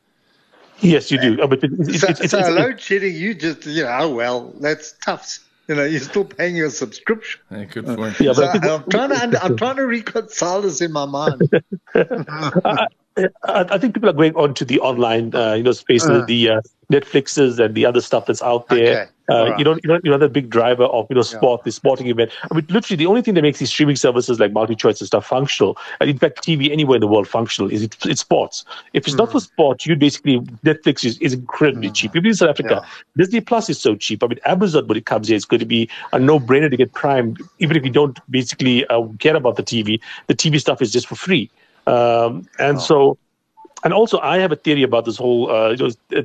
Yes, 0.80 1.10
you 1.10 1.20
do. 1.20 1.38
Oh, 1.40 1.46
but 1.46 1.60
it's, 1.62 2.00
so, 2.00 2.08
it's, 2.08 2.30
so 2.30 2.38
it's, 2.38 2.48
load 2.50 2.80
shedding, 2.80 3.14
you 3.14 3.34
just 3.34 3.66
you 3.66 3.84
know, 3.84 3.98
oh 4.00 4.14
well, 4.14 4.52
that's 4.60 4.92
tough. 5.04 5.38
You 5.68 5.76
know, 5.76 5.84
you're 5.84 6.00
still 6.00 6.26
paying 6.26 6.56
your 6.56 6.68
subscription. 6.68 7.40
Yeah, 7.50 7.64
good 7.64 7.86
point. 7.86 8.20
Yeah, 8.20 8.34
so 8.34 8.46
I'm 8.46 8.84
trying 8.90 9.30
to 9.30 9.40
I'm 9.44 9.56
trying 9.56 9.76
to 9.76 9.86
reconcile 9.86 10.62
this 10.62 10.80
in 10.82 10.92
my 10.92 11.06
mind. 11.06 11.50
I, 11.94 12.86
I, 13.44 13.78
think 13.78 13.94
people 13.94 14.08
are 14.08 14.14
going 14.14 14.34
on 14.34 14.54
to 14.54 14.64
the 14.64 14.80
online, 14.80 15.34
uh, 15.34 15.54
you 15.54 15.62
know, 15.62 15.72
space, 15.72 16.04
uh, 16.04 16.24
the 16.26 16.50
uh, 16.50 16.60
Netflixes 16.90 17.64
and 17.64 17.74
the 17.74 17.86
other 17.86 18.00
stuff 18.00 18.26
that's 18.26 18.42
out 18.42 18.68
there. 18.68 19.02
Okay. 19.02 19.10
Uh, 19.26 19.50
right. 19.50 19.58
You 19.58 19.64
know, 19.64 19.78
you 20.02 20.10
know, 20.10 20.18
the 20.18 20.28
big 20.28 20.50
driver 20.50 20.84
of 20.84 21.06
you 21.08 21.16
know 21.16 21.22
sport, 21.22 21.60
yeah. 21.60 21.64
the 21.64 21.72
sporting 21.72 22.08
event. 22.08 22.30
I 22.50 22.54
mean, 22.54 22.66
literally, 22.68 22.96
the 22.96 23.06
only 23.06 23.22
thing 23.22 23.34
that 23.34 23.42
makes 23.42 23.58
these 23.58 23.70
streaming 23.70 23.96
services 23.96 24.38
like 24.38 24.52
MultiChoice 24.52 25.00
and 25.00 25.06
stuff 25.06 25.26
functional, 25.26 25.78
and 26.00 26.10
in 26.10 26.18
fact, 26.18 26.44
TV 26.44 26.70
anywhere 26.70 26.96
in 26.96 27.00
the 27.00 27.06
world 27.06 27.26
functional, 27.26 27.70
is 27.70 27.82
it, 27.82 27.96
it's 28.04 28.20
sports. 28.20 28.66
If 28.92 29.06
it's 29.06 29.14
mm. 29.14 29.20
not 29.20 29.32
for 29.32 29.40
sport, 29.40 29.86
you 29.86 29.96
basically 29.96 30.40
Netflix 30.62 31.06
is, 31.06 31.16
is 31.18 31.32
incredibly 31.32 31.88
mm. 31.88 31.94
cheap. 31.94 32.14
Even 32.14 32.26
in 32.26 32.34
South 32.34 32.50
Africa, 32.50 32.82
yeah. 32.82 32.88
Disney 33.16 33.40
Plus 33.40 33.70
is 33.70 33.80
so 33.80 33.94
cheap. 33.94 34.22
I 34.22 34.26
mean, 34.26 34.40
Amazon 34.44 34.86
when 34.88 34.98
it 34.98 35.06
comes 35.06 35.28
here, 35.28 35.36
it's 35.36 35.46
going 35.46 35.60
to 35.60 35.66
be 35.66 35.88
a 36.12 36.18
no-brainer 36.18 36.70
to 36.70 36.76
get 36.76 36.92
Prime, 36.92 37.34
even 37.60 37.78
if 37.78 37.84
you 37.84 37.90
don't 37.90 38.18
basically 38.30 38.86
uh, 38.88 39.06
care 39.20 39.36
about 39.36 39.56
the 39.56 39.62
TV. 39.62 40.00
The 40.26 40.34
TV 40.34 40.60
stuff 40.60 40.82
is 40.82 40.92
just 40.92 41.06
for 41.06 41.14
free. 41.14 41.50
Um, 41.86 42.48
and 42.58 42.78
oh. 42.78 42.80
so 42.80 43.18
and 43.84 43.92
also, 43.92 44.18
I 44.20 44.38
have 44.38 44.50
a 44.50 44.56
theory 44.56 44.82
about 44.82 45.04
this 45.04 45.18
whole 45.18 45.50
uh, 45.50 45.76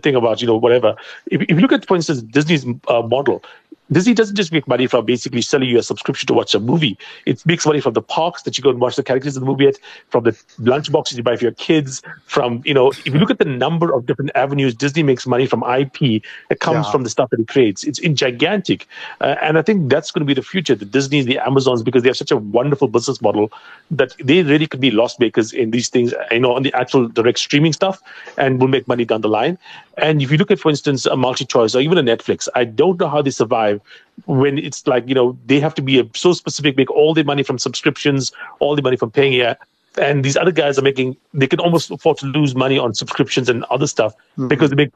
thing 0.02 0.16
about 0.16 0.42
you 0.42 0.48
know 0.48 0.56
whatever. 0.56 0.96
If, 1.26 1.42
if 1.42 1.52
you 1.52 1.60
look 1.60 1.74
at, 1.74 1.86
for 1.86 1.98
instance, 1.98 2.22
Disney's 2.22 2.66
uh, 2.88 3.02
model, 3.02 3.44
Disney 3.92 4.14
doesn't 4.14 4.36
just 4.36 4.52
make 4.52 4.68
money 4.68 4.86
from 4.86 5.06
basically 5.06 5.42
selling 5.42 5.70
you 5.70 5.80
a 5.80 5.84
subscription 5.84 6.28
to 6.28 6.34
watch 6.34 6.54
a 6.54 6.60
movie. 6.60 6.98
It 7.26 7.44
makes 7.46 7.66
money 7.66 7.82
from 7.82 7.94
the 7.94 8.02
parks 8.02 8.44
that 8.44 8.58
you 8.58 8.64
go 8.64 8.70
and 8.70 8.80
watch 8.80 8.96
the 8.96 9.04
characters 9.04 9.36
in 9.36 9.42
the 9.42 9.48
movie 9.48 9.68
at, 9.68 9.80
from 10.10 10.26
the 10.26 10.40
lunch 10.60 10.92
boxes 10.92 11.18
you 11.18 11.24
buy 11.24 11.36
for 11.36 11.46
your 11.46 11.54
kids, 11.54 12.02
from, 12.26 12.62
you 12.66 12.74
know, 12.74 12.92
if 12.92 13.08
you 13.08 13.14
look 13.14 13.32
at 13.32 13.40
the 13.40 13.46
number 13.46 13.94
of 13.94 14.06
different 14.06 14.32
avenues 14.36 14.76
Disney 14.76 15.02
makes 15.02 15.26
money 15.26 15.48
from 15.48 15.64
IP 15.64 16.22
that 16.50 16.60
comes 16.60 16.86
yeah. 16.86 16.92
from 16.92 17.04
the 17.04 17.10
stuff 17.10 17.30
that 17.32 17.40
it 17.40 17.48
creates. 17.48 17.84
It's 17.84 18.00
in 18.00 18.16
gigantic. 18.16 18.88
Uh, 19.22 19.36
and 19.42 19.58
I 19.58 19.62
think 19.62 19.90
that's 19.90 20.12
going 20.12 20.22
to 20.22 20.26
be 20.26 20.34
the 20.34 20.44
future, 20.44 20.76
the 20.76 20.86
Disneys, 20.86 21.26
the 21.26 21.40
Amazons, 21.40 21.82
because 21.82 22.04
they 22.04 22.10
have 22.10 22.18
such 22.18 22.32
a 22.32 22.38
wonderful 22.38 22.88
business 22.88 23.22
model 23.22 23.52
that 23.92 24.16
they 24.24 24.44
really 24.44 24.68
could 24.68 24.82
be 24.82 24.92
loss 24.92 25.20
makers 25.20 25.52
in 25.52 25.72
these 25.72 25.90
things, 25.90 26.14
you 26.32 26.40
know, 26.40 26.54
on 26.54 26.64
the 26.64 26.74
actual 26.74 27.08
direct 27.08 27.40
streaming 27.40 27.74
stuff 27.74 28.02
and 28.38 28.62
will 28.62 28.68
make 28.68 28.88
money 28.88 29.06
down 29.06 29.22
the 29.22 29.30
line. 29.30 29.58
And 29.98 30.22
if 30.22 30.32
you 30.32 30.38
look 30.38 30.52
at, 30.52 30.60
for 30.60 30.70
instance, 30.70 31.06
a 31.06 31.12
MultiChoice 31.12 31.76
or 31.76 31.80
even 31.80 31.98
a 31.98 32.04
Netflix, 32.04 32.48
I 32.56 32.64
don't 32.64 33.00
know 33.00 33.10
how 33.10 33.22
they 33.22 33.32
survive 33.32 33.79
when 34.26 34.58
it's 34.58 34.86
like, 34.88 35.08
you 35.08 35.16
know, 35.16 35.38
they 35.46 35.60
have 35.60 35.76
to 35.76 35.82
be 35.82 36.10
so 36.14 36.34
specific, 36.34 36.78
make 36.78 36.92
all 36.92 37.14
their 37.14 37.24
money 37.24 37.44
from 37.44 37.58
subscriptions, 37.58 38.32
all 38.60 38.76
the 38.76 38.82
money 38.82 38.98
from 38.98 39.12
paying 39.12 39.32
here. 39.32 39.58
And 39.98 40.24
these 40.24 40.38
other 40.38 40.52
guys 40.52 40.78
are 40.78 40.82
making, 40.82 41.18
they 41.34 41.48
can 41.48 41.60
almost 41.60 41.92
afford 41.92 42.18
to 42.20 42.26
lose 42.26 42.56
money 42.56 42.78
on 42.78 42.94
subscriptions 42.94 43.50
and 43.50 43.64
other 43.66 43.88
stuff 43.88 44.14
mm-hmm. 44.16 44.48
because 44.48 44.70
they 44.70 44.76
make 44.76 44.92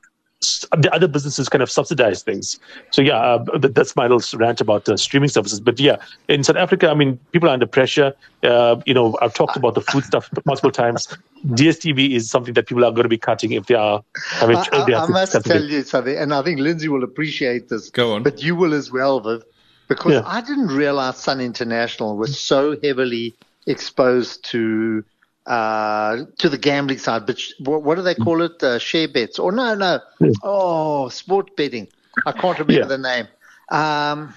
the 0.78 0.94
other 0.94 1.08
businesses 1.08 1.50
kind 1.50 1.62
of 1.64 1.72
subsidize 1.72 2.22
things. 2.22 2.60
So 2.92 3.02
yeah, 3.02 3.18
uh, 3.18 3.58
that's 3.58 3.96
my 3.96 4.08
little 4.08 4.40
rant 4.40 4.62
about 4.62 4.88
uh, 4.90 4.98
streaming 4.98 5.30
services. 5.30 5.60
But 5.60 5.80
yeah, 5.80 5.98
in 6.28 6.44
South 6.44 6.58
Africa, 6.58 6.90
I 6.90 6.94
mean, 6.94 7.18
people 7.32 7.50
are 7.50 7.54
under 7.54 7.66
pressure. 7.66 8.14
Uh, 8.44 8.82
you 8.86 8.94
know, 8.94 9.18
I've 9.22 9.34
talked 9.34 9.56
about 9.56 9.76
the 9.76 9.82
food 9.82 10.04
stuff 10.04 10.30
multiple 10.46 10.72
times. 10.72 11.08
DSTV 11.46 12.12
is 12.12 12.30
something 12.30 12.54
that 12.54 12.68
people 12.68 12.86
are 12.86 12.92
going 12.92 13.04
to 13.04 13.10
be 13.10 13.18
cutting 13.18 13.52
if 13.52 13.66
they 13.66 13.76
are. 13.76 14.04
I, 14.42 14.48
mean, 14.48 14.58
I, 14.58 14.68
I, 14.72 15.04
I 15.04 15.08
must 15.08 15.44
tell 15.44 15.64
you 15.64 15.84
something, 15.84 16.16
and 16.16 16.34
I 16.34 16.42
think 16.42 16.60
Lindsay 16.60 16.88
will 16.88 17.04
appreciate 17.04 17.70
this. 17.70 17.90
Go 17.90 18.14
on, 18.14 18.24
but 18.24 18.42
you 18.42 18.56
will 18.56 18.74
as 18.74 18.92
well, 18.92 19.20
Viv. 19.20 19.44
because 19.88 20.14
yeah. 20.14 20.24
I 20.26 20.42
didn't 20.42 20.68
realize 20.68 21.18
Sun 21.18 21.42
International 21.42 22.16
was 22.18 22.40
so 22.40 22.78
heavily 22.82 23.36
exposed 23.68 24.46
to 24.46 25.04
uh, 25.46 26.24
to 26.38 26.50
the 26.50 26.58
gambling 26.58 26.98
side. 26.98 27.26
But 27.26 27.40
what, 27.60 27.84
what 27.84 27.96
do 27.96 28.02
they 28.02 28.16
call 28.16 28.42
it? 28.42 28.62
Uh, 28.64 28.80
share 28.80 29.08
bets? 29.08 29.40
Or 29.40 29.52
no, 29.52 29.76
no. 29.76 30.00
Oh, 30.44 31.10
sport 31.10 31.56
betting. 31.56 31.88
I 32.26 32.32
can't 32.32 32.58
remember 32.60 32.74
yeah. 32.74 32.86
the 32.86 32.98
name. 32.98 33.28
Um, 33.70 34.34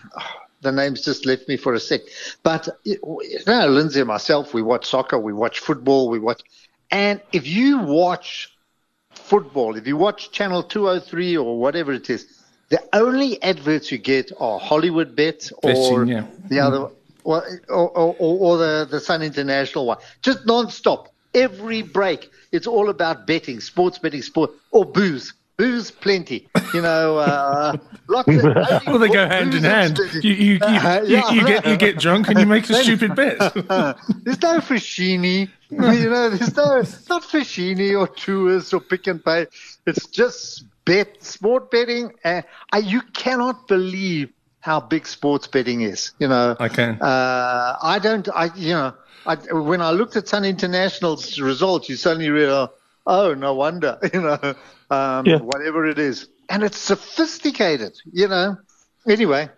the 0.62 0.72
name's 0.72 1.02
just 1.02 1.26
left 1.26 1.48
me 1.48 1.56
for 1.56 1.74
a 1.74 1.80
sec. 1.80 2.00
But 2.42 2.68
you 2.84 2.98
know, 3.46 3.68
Lindsay 3.68 4.00
and 4.00 4.08
myself, 4.08 4.54
we 4.54 4.62
watch 4.62 4.86
soccer, 4.86 5.18
we 5.18 5.32
watch 5.32 5.60
football, 5.60 6.08
we 6.08 6.18
watch. 6.18 6.42
And 6.90 7.20
if 7.32 7.46
you 7.46 7.78
watch 7.78 8.56
football, 9.10 9.76
if 9.76 9.86
you 9.86 9.96
watch 9.96 10.30
Channel 10.30 10.62
203 10.62 11.36
or 11.36 11.58
whatever 11.58 11.92
it 11.92 12.08
is, 12.10 12.42
the 12.68 12.82
only 12.92 13.42
adverts 13.42 13.92
you 13.92 13.98
get 13.98 14.32
are 14.38 14.58
Hollywood 14.58 15.14
Bet 15.14 15.50
or 15.62 15.72
Betting, 15.72 16.08
yeah. 16.08 16.26
the 16.48 16.60
other, 16.60 16.78
mm. 16.78 16.92
or, 17.24 17.44
or, 17.68 17.90
or, 17.94 18.14
or, 18.18 18.58
the, 18.58 18.88
the 18.90 19.00
Sun 19.00 19.22
International 19.22 19.86
one. 19.86 19.98
Just 20.22 20.46
non-stop. 20.46 21.12
Every 21.34 21.82
break, 21.82 22.30
it's 22.50 22.66
all 22.66 22.88
about 22.88 23.26
betting, 23.26 23.60
sports 23.60 23.98
betting, 23.98 24.22
sport, 24.22 24.52
or 24.70 24.84
booze. 24.84 25.34
Booze, 25.56 25.90
plenty. 25.90 26.48
You 26.74 26.82
know, 26.82 27.18
uh, 27.18 27.76
lots 28.08 28.28
of. 28.28 28.42
well, 28.86 28.98
they 28.98 29.08
go 29.08 29.26
hand 29.26 29.54
in 29.54 29.64
hand. 29.64 29.98
You, 30.22 30.30
you, 30.32 30.52
you, 30.54 30.58
uh, 30.60 31.02
yeah, 31.06 31.30
you, 31.30 31.46
get, 31.46 31.66
you 31.66 31.76
get 31.76 31.98
drunk 31.98 32.28
and 32.28 32.38
you 32.38 32.46
make 32.46 32.68
a 32.68 32.74
stupid 32.74 33.14
bet. 33.14 33.38
there's 33.54 34.42
no 34.42 34.60
Foschini. 34.60 35.48
You 35.70 35.78
know, 35.78 36.30
there's 36.30 36.54
no 36.56 36.82
not 37.08 37.22
Foschini 37.22 37.98
or 37.98 38.06
Truworths 38.06 38.74
or 38.74 38.80
Pick 38.80 39.08
n 39.08 39.18
Pay. 39.18 39.46
It's 39.86 40.06
just 40.06 40.64
bet, 40.84 41.22
sport 41.24 41.70
betting. 41.70 42.12
Uh, 42.22 42.42
you 42.82 43.00
cannot 43.14 43.66
believe 43.66 44.30
how 44.60 44.80
big 44.80 45.06
sports 45.06 45.46
betting 45.46 45.82
is. 45.82 46.12
You 46.18 46.28
know, 46.28 46.56
I 46.58 46.68
can. 46.68 47.00
Uh, 47.00 47.76
I 47.82 47.98
don't. 47.98 48.28
I 48.34 48.50
you 48.56 48.74
know, 48.74 48.94
I, 49.26 49.36
when 49.52 49.80
I 49.80 49.90
looked 49.90 50.16
at 50.16 50.28
Sun 50.28 50.44
International's 50.44 51.40
results, 51.40 51.88
you 51.88 51.96
suddenly 51.96 52.30
realize, 52.30 52.68
oh, 53.06 53.34
no 53.34 53.54
wonder. 53.54 53.98
You 54.12 54.22
know, 54.22 54.54
um, 54.90 55.26
yeah. 55.26 55.38
whatever 55.38 55.86
it 55.86 55.98
is, 55.98 56.28
and 56.48 56.62
it's 56.62 56.78
sophisticated. 56.78 57.98
You 58.12 58.28
know. 58.28 58.56
Anyway, 59.08 59.48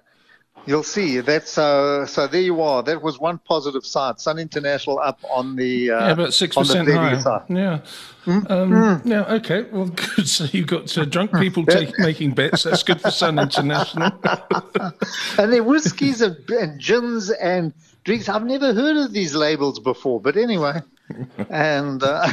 You'll 0.68 0.82
see. 0.82 1.20
That's 1.20 1.56
uh, 1.56 2.04
so. 2.04 2.26
There 2.26 2.42
you 2.42 2.60
are. 2.60 2.82
That 2.82 3.02
was 3.02 3.18
one 3.18 3.38
positive 3.38 3.86
side. 3.86 4.20
Sun 4.20 4.38
International 4.38 4.98
up 4.98 5.18
on 5.30 5.56
the 5.56 5.90
uh, 5.90 5.98
yeah, 5.98 6.12
about 6.12 6.34
six 6.34 6.54
percent 6.54 6.90
higher. 6.90 7.18
Side. 7.18 7.44
Yeah. 7.48 7.80
Mm. 8.26 8.50
Um, 8.50 8.70
mm. 8.70 9.06
Yeah. 9.06 9.34
Okay. 9.36 9.62
Well, 9.72 9.86
good. 10.16 10.28
So 10.28 10.44
you 10.44 10.66
got 10.66 10.96
uh, 10.98 11.06
drunk 11.06 11.32
people 11.38 11.64
take, 11.64 11.98
making 11.98 12.32
bets. 12.32 12.64
That's 12.64 12.82
good 12.82 13.00
for 13.00 13.10
Sun 13.10 13.38
International. 13.38 14.12
and 15.38 15.52
their 15.52 15.64
whiskies 15.64 16.20
and, 16.20 16.36
and 16.50 16.78
gins 16.78 17.30
and 17.30 17.72
drinks. 18.04 18.28
I've 18.28 18.44
never 18.44 18.74
heard 18.74 18.98
of 18.98 19.12
these 19.12 19.34
labels 19.34 19.80
before, 19.80 20.20
but 20.20 20.36
anyway 20.36 20.82
and 21.48 22.02
uh... 22.02 22.32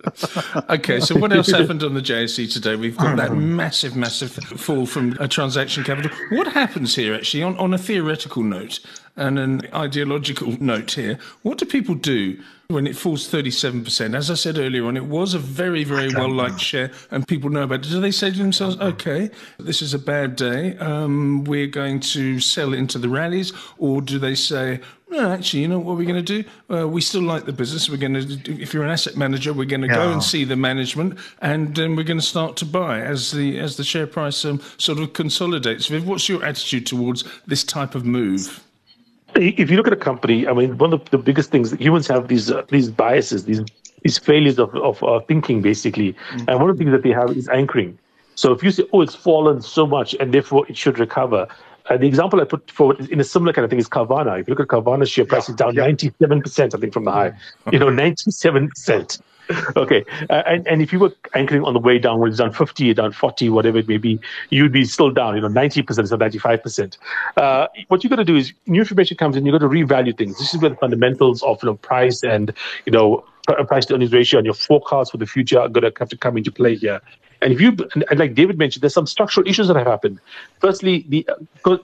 okay, 0.70 1.00
so 1.00 1.16
what 1.18 1.32
else 1.32 1.50
happened 1.50 1.82
on 1.82 1.94
the 1.94 2.00
JSE 2.00 2.52
today? 2.52 2.76
We've 2.76 2.96
got 2.96 3.16
that 3.16 3.34
massive, 3.34 3.96
massive 3.96 4.32
fall 4.32 4.86
from 4.86 5.16
a 5.20 5.28
transaction 5.28 5.84
capital. 5.84 6.10
What 6.30 6.48
happens 6.48 6.94
here, 6.94 7.14
actually, 7.14 7.42
on, 7.42 7.56
on 7.58 7.74
a 7.74 7.78
theoretical 7.78 8.42
note 8.42 8.80
and 9.16 9.38
an 9.38 9.62
ideological 9.74 10.56
note 10.62 10.92
here? 10.92 11.18
What 11.42 11.58
do 11.58 11.66
people 11.66 11.94
do 11.94 12.40
when 12.68 12.86
it 12.86 12.96
falls 12.96 13.30
37%? 13.30 14.14
As 14.16 14.30
I 14.30 14.34
said 14.34 14.58
earlier 14.58 14.86
on, 14.86 14.96
it 14.96 15.04
was 15.04 15.34
a 15.34 15.38
very, 15.38 15.84
very 15.84 16.12
well 16.14 16.32
liked 16.32 16.60
share 16.60 16.90
and 17.10 17.26
people 17.26 17.50
know 17.50 17.62
about 17.62 17.86
it. 17.86 17.90
Do 17.90 18.00
they 18.00 18.10
say 18.10 18.30
to 18.30 18.38
themselves, 18.38 18.78
okay, 18.80 19.30
this 19.58 19.82
is 19.82 19.94
a 19.94 19.98
bad 19.98 20.36
day, 20.36 20.76
um, 20.78 21.44
we're 21.44 21.66
going 21.66 22.00
to 22.00 22.40
sell 22.40 22.72
into 22.72 22.98
the 22.98 23.08
rallies? 23.08 23.52
Or 23.78 24.00
do 24.00 24.18
they 24.18 24.34
say, 24.34 24.80
no, 25.12 25.30
actually, 25.30 25.60
you 25.60 25.68
know 25.68 25.78
what 25.78 25.96
we're 25.96 26.06
going 26.06 26.24
to 26.24 26.42
do? 26.42 26.48
Uh, 26.74 26.88
we 26.88 27.02
still 27.02 27.22
like 27.22 27.44
the 27.44 27.52
business. 27.52 27.90
We're 27.90 27.98
going 27.98 28.14
to, 28.14 28.60
if 28.62 28.72
you're 28.72 28.82
an 28.82 28.90
asset 28.90 29.14
manager, 29.14 29.52
we're 29.52 29.66
going 29.66 29.82
to 29.82 29.86
yeah. 29.86 29.96
go 29.96 30.12
and 30.12 30.22
see 30.22 30.44
the 30.44 30.56
management, 30.56 31.18
and 31.42 31.76
then 31.76 31.94
we're 31.96 32.02
going 32.02 32.18
to 32.18 32.26
start 32.26 32.56
to 32.56 32.64
buy 32.64 33.00
as 33.00 33.30
the 33.30 33.58
as 33.58 33.76
the 33.76 33.84
share 33.84 34.06
price 34.06 34.44
um, 34.44 34.60
sort 34.78 34.98
of 34.98 35.12
consolidates. 35.12 35.86
Viv, 35.86 36.08
what's 36.08 36.28
your 36.30 36.42
attitude 36.42 36.86
towards 36.86 37.24
this 37.46 37.62
type 37.62 37.94
of 37.94 38.06
move? 38.06 38.64
If 39.34 39.70
you 39.70 39.76
look 39.76 39.86
at 39.86 39.92
a 39.92 40.04
company, 40.10 40.48
I 40.48 40.54
mean, 40.54 40.78
one 40.78 40.92
of 40.94 41.08
the 41.10 41.18
biggest 41.18 41.50
things 41.50 41.70
that 41.70 41.80
humans 41.80 42.06
have 42.08 42.28
these 42.28 42.50
uh, 42.50 42.62
these 42.68 42.88
biases, 42.90 43.44
these 43.44 43.60
these 44.02 44.16
failures 44.16 44.58
of 44.58 44.74
of 44.76 45.02
uh, 45.04 45.20
thinking, 45.20 45.60
basically, 45.60 46.14
mm-hmm. 46.14 46.48
and 46.48 46.60
one 46.60 46.70
of 46.70 46.78
the 46.78 46.84
things 46.84 46.92
that 46.92 47.02
they 47.02 47.12
have 47.12 47.36
is 47.36 47.48
anchoring. 47.48 47.98
So 48.34 48.52
if 48.52 48.62
you 48.62 48.70
say, 48.70 48.84
"Oh, 48.94 49.02
it's 49.02 49.14
fallen 49.14 49.60
so 49.60 49.86
much, 49.86 50.14
and 50.20 50.32
therefore 50.32 50.66
it 50.68 50.76
should 50.76 50.98
recover," 50.98 51.48
Uh, 51.86 51.96
the 51.96 52.06
example 52.06 52.40
I 52.40 52.44
put 52.44 52.70
forward 52.70 53.00
in 53.10 53.20
a 53.20 53.24
similar 53.24 53.52
kind 53.52 53.64
of 53.64 53.70
thing 53.70 53.78
is 53.78 53.88
Carvana. 53.88 54.40
If 54.40 54.48
you 54.48 54.54
look 54.54 54.60
at 54.60 54.68
Carvana's 54.68 55.10
share 55.10 55.24
price, 55.24 55.48
yeah, 55.48 55.52
is 55.52 55.56
down 55.56 55.74
yeah. 55.74 55.88
97%, 55.88 56.74
I 56.74 56.78
think, 56.78 56.92
from 56.92 57.04
the 57.04 57.12
high. 57.12 57.32
You 57.72 57.78
know, 57.78 57.88
97%. 57.88 59.20
okay. 59.76 60.04
Uh, 60.30 60.42
and, 60.46 60.66
and 60.68 60.82
if 60.82 60.92
you 60.92 60.98
were 60.98 61.12
anchoring 61.34 61.64
on 61.64 61.74
the 61.74 61.80
way 61.80 61.98
down, 61.98 62.20
when 62.20 62.30
it's 62.30 62.38
down 62.38 62.52
50, 62.52 62.94
down 62.94 63.12
40, 63.12 63.50
whatever 63.50 63.78
it 63.78 63.88
may 63.88 63.96
be, 63.96 64.20
you'd 64.50 64.72
be 64.72 64.84
still 64.84 65.10
down, 65.10 65.34
you 65.34 65.40
know, 65.40 65.48
90% 65.48 65.78
instead 65.98 66.20
of 66.20 66.20
95%. 66.20 66.96
Uh, 67.36 67.66
what 67.88 68.04
you 68.04 68.10
got 68.10 68.16
to 68.16 68.24
do 68.24 68.36
is 68.36 68.52
new 68.66 68.80
information 68.80 69.16
comes 69.16 69.36
in, 69.36 69.44
you've 69.44 69.52
got 69.52 69.66
to 69.66 69.68
revalue 69.68 70.16
things. 70.16 70.38
This 70.38 70.54
is 70.54 70.60
where 70.60 70.70
the 70.70 70.76
fundamentals 70.76 71.42
of, 71.42 71.62
you 71.62 71.70
know, 71.70 71.74
price 71.76 72.22
and, 72.22 72.52
you 72.86 72.92
know, 72.92 73.24
price 73.66 73.86
to 73.86 73.94
earnings 73.94 74.12
ratio 74.12 74.38
and 74.38 74.44
your 74.44 74.54
forecast 74.54 75.10
for 75.10 75.18
the 75.18 75.26
future 75.26 75.58
are 75.58 75.68
going 75.68 75.82
to 75.82 75.98
have 75.98 76.08
to 76.08 76.16
come 76.16 76.36
into 76.36 76.52
play 76.52 76.76
here. 76.76 77.00
And 77.42 77.52
if 77.52 77.60
you, 77.60 77.76
and 77.94 78.18
like 78.18 78.34
David 78.34 78.56
mentioned, 78.56 78.82
there's 78.82 78.94
some 78.94 79.06
structural 79.06 79.46
issues 79.46 79.66
that 79.68 79.76
have 79.76 79.86
happened. 79.86 80.20
Firstly, 80.60 81.04
the 81.08 81.28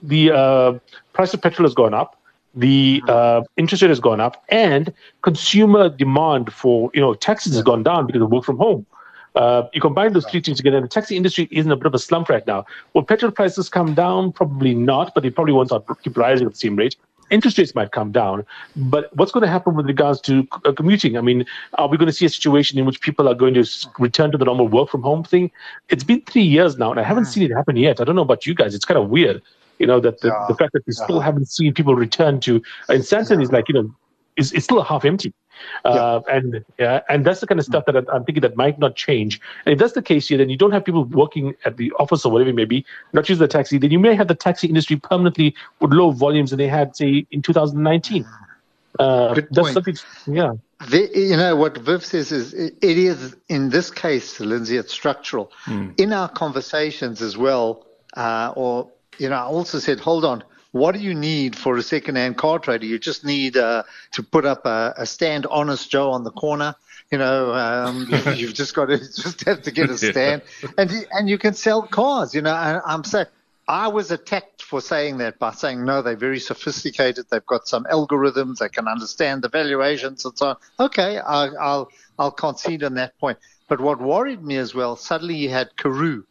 the 0.01 0.31
uh, 0.31 0.79
price 1.13 1.33
of 1.33 1.41
petrol 1.41 1.65
has 1.67 1.73
gone 1.73 1.93
up, 1.93 2.17
the 2.55 3.03
uh, 3.07 3.41
interest 3.57 3.83
rate 3.83 3.89
has 3.89 3.99
gone 3.99 4.21
up, 4.21 4.43
and 4.49 4.93
consumer 5.21 5.89
demand 5.89 6.53
for 6.53 6.89
you 6.93 7.01
know 7.01 7.13
taxis 7.13 7.53
has 7.53 7.63
gone 7.63 7.83
down 7.83 8.07
because 8.07 8.21
of 8.21 8.31
work 8.31 8.45
from 8.45 8.57
home. 8.57 8.85
Uh, 9.35 9.63
you 9.73 9.81
combine 9.81 10.13
those 10.13 10.25
three 10.25 10.41
things 10.41 10.57
together, 10.57 10.77
and 10.77 10.85
the 10.85 10.89
taxi 10.89 11.17
industry 11.17 11.47
is 11.51 11.65
in 11.65 11.71
a 11.71 11.75
bit 11.75 11.85
of 11.85 11.93
a 11.93 11.99
slump 11.99 12.29
right 12.29 12.47
now. 12.47 12.65
Will 12.93 13.03
petrol 13.03 13.31
prices 13.31 13.69
come 13.69 13.93
down? 13.93 14.31
Probably 14.31 14.73
not, 14.73 15.13
but 15.13 15.23
they 15.23 15.29
probably 15.29 15.53
won't 15.53 15.71
keep 16.03 16.17
rising 16.17 16.47
at 16.47 16.53
the 16.53 16.59
same 16.59 16.75
rate 16.75 16.95
interest 17.29 17.57
rates 17.57 17.75
might 17.75 17.91
come 17.91 18.11
down. 18.11 18.45
But 18.75 19.15
what's 19.15 19.31
going 19.31 19.43
to 19.43 19.49
happen 19.49 19.75
with 19.75 19.85
regards 19.85 20.21
to 20.21 20.47
uh, 20.65 20.71
commuting? 20.71 21.17
I 21.17 21.21
mean, 21.21 21.45
are 21.75 21.87
we 21.87 21.97
going 21.97 22.07
to 22.07 22.13
see 22.13 22.25
a 22.25 22.29
situation 22.29 22.77
in 22.79 22.85
which 22.85 23.01
people 23.01 23.27
are 23.27 23.35
going 23.35 23.53
to 23.55 23.65
return 23.99 24.31
to 24.31 24.37
the 24.37 24.45
normal 24.45 24.67
work 24.67 24.89
from 24.89 25.01
home 25.01 25.23
thing? 25.23 25.51
It's 25.89 26.03
been 26.03 26.21
three 26.21 26.43
years 26.43 26.77
now, 26.77 26.91
and 26.91 26.99
I 26.99 27.03
haven't 27.03 27.25
seen 27.25 27.43
it 27.43 27.53
happen 27.55 27.75
yet. 27.77 28.01
I 28.01 28.03
don't 28.03 28.15
know 28.15 28.21
about 28.21 28.45
you 28.45 28.53
guys. 28.53 28.75
It's 28.75 28.85
kind 28.85 28.97
of 28.97 29.09
weird, 29.09 29.41
you 29.77 29.87
know, 29.87 29.99
that 29.99 30.21
the, 30.21 30.29
yeah. 30.29 30.45
the 30.47 30.55
fact 30.55 30.73
that 30.73 30.85
we 30.85 30.93
still 30.93 31.19
haven't 31.19 31.49
seen 31.49 31.73
people 31.73 31.95
return 31.95 32.39
to. 32.41 32.61
And 32.87 33.03
Sandton 33.03 33.41
is 33.41 33.51
like, 33.51 33.67
you 33.69 33.75
know, 33.75 33.93
it's, 34.35 34.51
it's 34.51 34.65
still 34.65 34.81
half 34.81 35.05
empty. 35.05 35.33
Uh, 35.83 36.21
And 36.29 36.63
yeah, 36.77 37.01
and 37.09 37.25
that's 37.25 37.41
the 37.41 37.47
kind 37.47 37.59
of 37.59 37.65
stuff 37.65 37.85
that 37.85 37.95
I'm 37.95 38.23
thinking 38.23 38.41
that 38.41 38.55
might 38.55 38.79
not 38.79 38.95
change. 38.95 39.41
And 39.65 39.73
if 39.73 39.79
that's 39.79 39.93
the 39.93 40.01
case 40.01 40.27
here, 40.29 40.37
then 40.37 40.49
you 40.49 40.57
don't 40.57 40.71
have 40.71 40.85
people 40.85 41.03
working 41.05 41.55
at 41.65 41.77
the 41.77 41.91
office 41.99 42.25
or 42.25 42.31
whatever 42.31 42.49
it 42.49 42.55
may 42.55 42.65
be, 42.65 42.85
not 43.13 43.27
use 43.27 43.39
the 43.39 43.47
taxi. 43.47 43.77
Then 43.77 43.91
you 43.91 43.99
may 43.99 44.15
have 44.15 44.27
the 44.27 44.35
taxi 44.35 44.67
industry 44.67 44.95
permanently 44.95 45.55
with 45.79 45.91
low 45.91 46.11
volumes 46.11 46.51
than 46.51 46.59
they 46.59 46.67
had, 46.67 46.95
say, 46.95 47.25
in 47.31 47.41
2019. 47.41 48.25
Uh, 48.97 49.33
Good 49.33 49.47
that's 49.51 49.73
something, 49.73 49.95
yeah. 50.27 50.53
The, 50.89 51.09
you 51.13 51.37
know 51.37 51.55
what 51.55 51.77
Viv 51.77 52.05
says 52.05 52.31
is 52.31 52.53
it 52.53 52.77
is 52.81 53.35
in 53.49 53.69
this 53.69 53.91
case, 53.91 54.39
Lindsay, 54.39 54.77
it's 54.77 54.93
structural. 54.93 55.51
Mm. 55.65 55.99
In 55.99 56.13
our 56.13 56.29
conversations 56.29 57.21
as 57.21 57.37
well, 57.37 57.85
uh, 58.15 58.53
or 58.55 58.89
you 59.17 59.29
know, 59.29 59.35
I 59.35 59.43
also 59.43 59.79
said, 59.79 59.99
hold 59.99 60.25
on, 60.25 60.43
what 60.71 60.93
do 60.93 61.01
you 61.01 61.15
need 61.15 61.55
for 61.55 61.77
a 61.77 61.83
second-hand 61.83 62.37
car 62.37 62.59
trader? 62.59 62.85
You 62.85 62.99
just 62.99 63.25
need 63.25 63.57
uh, 63.57 63.83
to 64.13 64.23
put 64.23 64.45
up 64.45 64.65
a, 64.65 64.93
a, 64.97 65.05
stand, 65.05 65.45
honest 65.47 65.89
Joe, 65.89 66.11
on 66.11 66.23
the 66.23 66.31
corner. 66.31 66.75
You 67.11 67.17
know, 67.17 67.53
um, 67.53 68.07
you've 68.35 68.53
just 68.53 68.75
got 68.75 68.85
to 68.85 68.97
just 68.99 69.45
have 69.45 69.63
to 69.63 69.71
get 69.71 69.89
a 69.89 69.97
stand, 70.11 70.43
yeah. 70.61 70.69
and 70.77 70.91
and 71.11 71.29
you 71.29 71.37
can 71.37 71.53
sell 71.55 71.81
cars. 71.81 72.35
You 72.35 72.41
know, 72.43 72.51
I, 72.51 72.79
I'm 72.85 73.03
saying 73.03 73.25
I 73.67 73.87
was 73.87 74.11
attacked 74.11 74.61
for 74.61 74.79
saying 74.79 75.17
that 75.17 75.39
by 75.39 75.53
saying 75.53 75.83
no, 75.83 76.03
they're 76.03 76.15
very 76.15 76.39
sophisticated. 76.39 77.25
They've 77.31 77.45
got 77.45 77.67
some 77.67 77.85
algorithms. 77.85 78.57
They 78.57 78.69
can 78.69 78.87
understand 78.87 79.41
the 79.41 79.49
valuations 79.49 80.23
and 80.25 80.37
so 80.37 80.49
on. 80.49 80.55
Okay, 80.79 81.17
I, 81.17 81.47
I'll 81.47 81.89
I'll 82.19 82.31
concede 82.31 82.83
on 82.83 82.93
that 82.95 83.17
point. 83.17 83.39
But 83.67 83.79
what 83.81 83.99
worried 83.99 84.43
me 84.43 84.57
as 84.57 84.75
well, 84.75 84.95
suddenly 84.95 85.35
you 85.35 85.49
had 85.49 85.75
Karooooo 85.77 86.25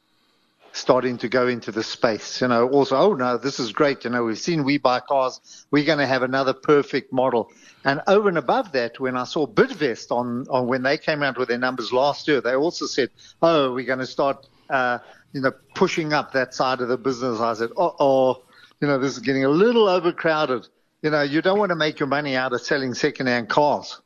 starting 0.78 1.18
to 1.18 1.28
go 1.28 1.48
into 1.48 1.72
the 1.72 1.82
space. 1.82 2.40
You 2.40 2.48
know, 2.48 2.68
also, 2.68 2.96
oh 2.96 3.14
no, 3.14 3.36
this 3.36 3.58
is 3.58 3.72
great. 3.72 4.04
You 4.04 4.10
know, 4.10 4.24
we've 4.24 4.38
seen 4.38 4.64
We 4.64 4.78
Buy 4.78 5.00
Cars. 5.00 5.66
We're 5.70 5.84
going 5.84 5.98
to 5.98 6.06
have 6.06 6.22
another 6.22 6.52
perfect 6.52 7.12
model. 7.12 7.50
And 7.84 8.00
over 8.06 8.28
and 8.28 8.38
above 8.38 8.72
that, 8.72 8.98
when 9.00 9.16
I 9.16 9.24
saw 9.24 9.46
Bidvest 9.46 10.10
on, 10.10 10.46
on 10.50 10.66
when 10.66 10.82
they 10.82 10.98
came 10.98 11.22
out 11.22 11.38
with 11.38 11.48
their 11.48 11.58
numbers 11.58 11.92
last 11.92 12.28
year, 12.28 12.40
they 12.40 12.54
also 12.54 12.86
said, 12.86 13.10
oh, 13.42 13.74
we're 13.74 13.86
going 13.86 13.98
to 13.98 14.06
start, 14.06 14.48
uh, 14.70 14.98
you 15.32 15.40
know, 15.40 15.52
pushing 15.74 16.12
up 16.12 16.32
that 16.32 16.54
side 16.54 16.80
of 16.80 16.88
the 16.88 16.98
business. 16.98 17.40
I 17.40 17.54
said, 17.54 17.70
oh, 17.76 17.94
oh, 17.98 18.42
you 18.80 18.88
know, 18.88 18.98
this 18.98 19.12
is 19.12 19.18
getting 19.20 19.44
a 19.44 19.48
little 19.48 19.88
overcrowded. 19.88 20.68
You 21.02 21.10
know, 21.10 21.22
you 21.22 21.42
don't 21.42 21.58
want 21.58 21.70
to 21.70 21.76
make 21.76 22.00
your 22.00 22.08
money 22.08 22.36
out 22.36 22.52
of 22.52 22.60
selling 22.60 22.94
secondhand 22.94 23.48
cars. 23.48 24.00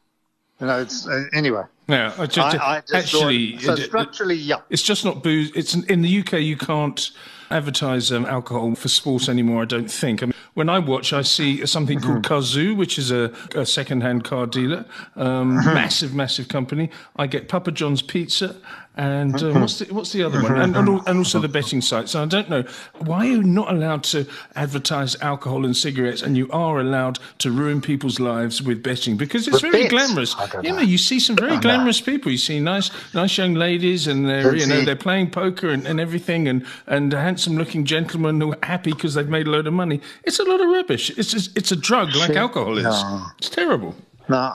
You 0.62 0.68
know, 0.68 0.78
it's 0.78 1.08
uh, 1.08 1.24
anyway. 1.32 1.64
Yeah, 1.88 2.14
I 2.16 2.26
just, 2.26 2.56
I, 2.56 2.76
I 2.76 2.80
just 2.82 2.94
actually, 2.94 3.56
thought, 3.56 3.78
so 3.78 3.82
structurally, 3.82 4.36
yeah, 4.36 4.58
it's 4.70 4.80
just 4.80 5.04
not 5.04 5.20
booze. 5.20 5.50
It's 5.56 5.74
in 5.74 6.02
the 6.02 6.20
UK. 6.20 6.34
You 6.34 6.56
can't 6.56 7.10
advertise 7.50 8.12
um, 8.12 8.24
alcohol 8.26 8.76
for 8.76 8.86
sport 8.86 9.28
anymore. 9.28 9.62
I 9.62 9.64
don't 9.64 9.90
think. 9.90 10.22
I 10.22 10.26
mean, 10.26 10.34
when 10.54 10.68
I 10.68 10.78
watch, 10.78 11.12
I 11.12 11.22
see 11.22 11.66
something 11.66 11.98
called 12.00 12.22
mm-hmm. 12.22 12.78
Which 12.78 12.96
is 12.96 13.10
a, 13.10 13.32
a 13.56 13.66
second-hand 13.66 14.22
car 14.22 14.46
dealer, 14.46 14.84
um, 15.16 15.58
mm-hmm. 15.58 15.74
massive, 15.74 16.14
massive 16.14 16.46
company. 16.46 16.90
I 17.16 17.26
get 17.26 17.48
Papa 17.48 17.72
John's 17.72 18.00
pizza, 18.00 18.54
and 18.94 19.42
uh, 19.42 19.52
what's 19.52 19.78
the 19.78 19.92
what's 19.94 20.12
the 20.12 20.22
other 20.22 20.42
one? 20.42 20.60
And, 20.60 20.76
and, 20.76 20.88
and, 21.06 21.18
also 21.18 21.38
the 21.38 21.48
betting 21.48 21.80
sites. 21.80 22.14
I 22.14 22.26
don't 22.26 22.50
know 22.50 22.62
why 22.98 23.20
are 23.20 23.30
you 23.30 23.42
not 23.42 23.72
allowed 23.72 24.04
to 24.04 24.26
advertise 24.54 25.18
alcohol 25.22 25.64
and 25.64 25.74
cigarettes, 25.74 26.20
and 26.20 26.36
you 26.36 26.50
are 26.50 26.78
allowed 26.78 27.18
to 27.38 27.50
ruin 27.50 27.80
people's 27.80 28.20
lives 28.20 28.60
with 28.60 28.82
betting 28.82 29.16
because 29.16 29.48
it's 29.48 29.62
very 29.62 29.88
glamorous. 29.88 30.36
You 30.62 30.72
know, 30.72 30.80
you 30.80 30.98
see 30.98 31.20
some 31.20 31.36
very 31.36 31.56
glamorous 31.56 32.02
people. 32.02 32.30
You 32.30 32.36
see 32.36 32.60
nice, 32.60 32.90
nice 33.14 33.38
young 33.38 33.54
ladies, 33.54 34.06
and 34.06 34.28
they're 34.28 34.54
you 34.54 34.66
know 34.66 34.84
they're 34.84 34.94
playing 34.94 35.30
poker 35.30 35.70
and, 35.70 35.86
and 35.86 35.98
everything, 35.98 36.46
and 36.46 36.66
and 36.86 37.12
handsome-looking 37.12 37.86
gentlemen 37.86 38.40
who 38.42 38.52
are 38.52 38.58
happy 38.62 38.92
because 38.92 39.14
they've 39.14 39.28
made 39.28 39.46
a 39.46 39.50
load 39.50 39.66
of 39.66 39.72
money. 39.72 40.02
It's 40.24 40.38
a 40.38 40.44
lot 40.44 40.60
of 40.60 40.68
rubbish. 40.68 41.10
It's 41.16 41.30
just, 41.30 41.56
it's 41.56 41.72
a 41.72 41.76
drug 41.76 42.14
like 42.14 42.36
alcohol 42.36 42.76
is. 42.76 42.84
No. 42.84 43.26
It's 43.38 43.48
terrible. 43.48 43.94
No, 44.28 44.54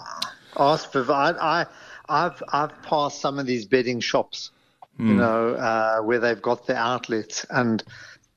ask 0.57 0.91
for 0.91 1.11
I, 1.11 1.31
I 1.31 1.65
I've 2.09 2.41
I've 2.51 2.81
passed 2.83 3.21
some 3.21 3.39
of 3.39 3.45
these 3.45 3.65
bedding 3.65 3.99
shops, 3.99 4.51
mm. 4.99 5.07
you 5.07 5.13
hmm. 5.13 5.19
know, 5.19 5.49
uh, 5.53 6.01
where 6.01 6.19
they've 6.19 6.41
got 6.41 6.67
the 6.67 6.75
outlets, 6.75 7.45
and 7.49 7.83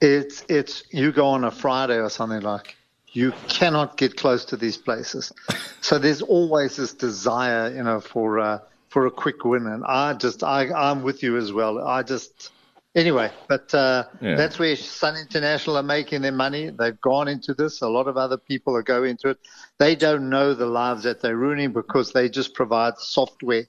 it's 0.01 0.45
it's 0.49 0.83
you 0.91 1.13
go 1.13 1.27
on 1.27 1.45
a 1.45 1.51
Friday 1.51 1.99
or 1.99 2.11
something 2.11 2.41
like 2.41 2.77
you 3.13 3.33
cannot 3.49 3.97
get 3.97 4.17
close 4.17 4.45
to 4.47 4.57
these 4.57 4.77
places. 4.77 5.33
so 5.81 5.99
there's 5.99 6.23
always 6.23 6.77
this 6.77 6.95
desire, 6.95 7.73
you 7.75 7.83
know, 7.83 8.01
for 8.01 8.39
uh, 8.39 8.59
for 8.89 9.07
a 9.07 9.11
quick 9.11 9.45
win, 9.45 9.67
and 9.67 9.85
I 9.85 10.15
just 10.15 10.43
I 10.43 10.73
I'm 10.73 11.03
with 11.03 11.23
you 11.23 11.37
as 11.37 11.53
well. 11.53 11.79
I 11.87 12.03
just 12.03 12.51
Anyway, 12.97 13.31
but 13.49 13.73
uh, 13.73 14.05
yeah. 14.21 14.35
that's 14.35 14.59
where 14.59 14.75
Sun 14.75 15.17
International 15.17 15.77
are 15.77 15.83
making 15.83 16.23
their 16.23 16.33
money. 16.33 16.71
They've 16.71 17.01
gone 17.01 17.29
into 17.29 17.55
this. 17.55 17.83
A 17.83 17.89
lot 17.89 18.09
of 18.09 18.17
other 18.17 18.37
people 18.37 18.75
are 18.75 18.83
going 18.83 19.11
into 19.11 19.29
it. 19.29 19.39
They 19.79 19.95
don't 19.95 20.29
know 20.29 20.55
the 20.55 20.67
lives 20.67 21.05
that 21.05 21.23
they're 21.23 21.37
ruining 21.37 21.73
because 21.73 22.13
they 22.13 22.29
just 22.29 22.53
provide 22.53 22.99
software. 22.99 23.67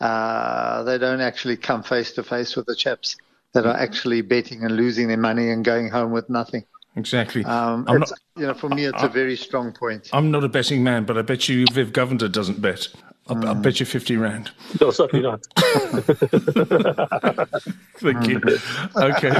Uh, 0.00 0.82
they 0.82 0.98
don't 0.98 1.20
actually 1.20 1.56
come 1.56 1.84
face 1.84 2.12
to 2.12 2.24
face 2.24 2.56
with 2.56 2.66
the 2.66 2.74
chaps 2.74 3.16
that 3.52 3.66
are 3.66 3.76
actually 3.76 4.20
betting 4.20 4.64
and 4.64 4.76
losing 4.76 5.06
their 5.06 5.16
money 5.16 5.50
and 5.50 5.64
going 5.64 5.88
home 5.88 6.10
with 6.10 6.28
nothing. 6.28 6.64
Exactly. 6.96 7.44
Um, 7.44 7.84
not, 7.88 8.10
you 8.36 8.46
know, 8.46 8.54
for 8.54 8.68
me, 8.68 8.86
it's 8.86 9.02
I, 9.02 9.06
a 9.06 9.08
very 9.08 9.36
strong 9.36 9.72
point. 9.72 10.08
I'm 10.12 10.30
not 10.30 10.42
a 10.42 10.48
betting 10.48 10.82
man, 10.82 11.04
but 11.04 11.16
I 11.16 11.22
bet 11.22 11.48
you 11.48 11.66
Viv 11.72 11.92
Govender 11.92 12.30
doesn't 12.30 12.60
bet. 12.60 12.88
I'll, 13.28 13.36
mm. 13.36 13.46
I'll, 13.46 13.54
bet 13.56 13.80
you 13.80 13.86
50 13.86 14.16
rand. 14.16 14.52
No, 14.80 14.92
certainly 14.92 15.24
not. 15.24 15.44
Thank 17.98 18.28
you. 18.28 18.40
Okay. 18.96 19.32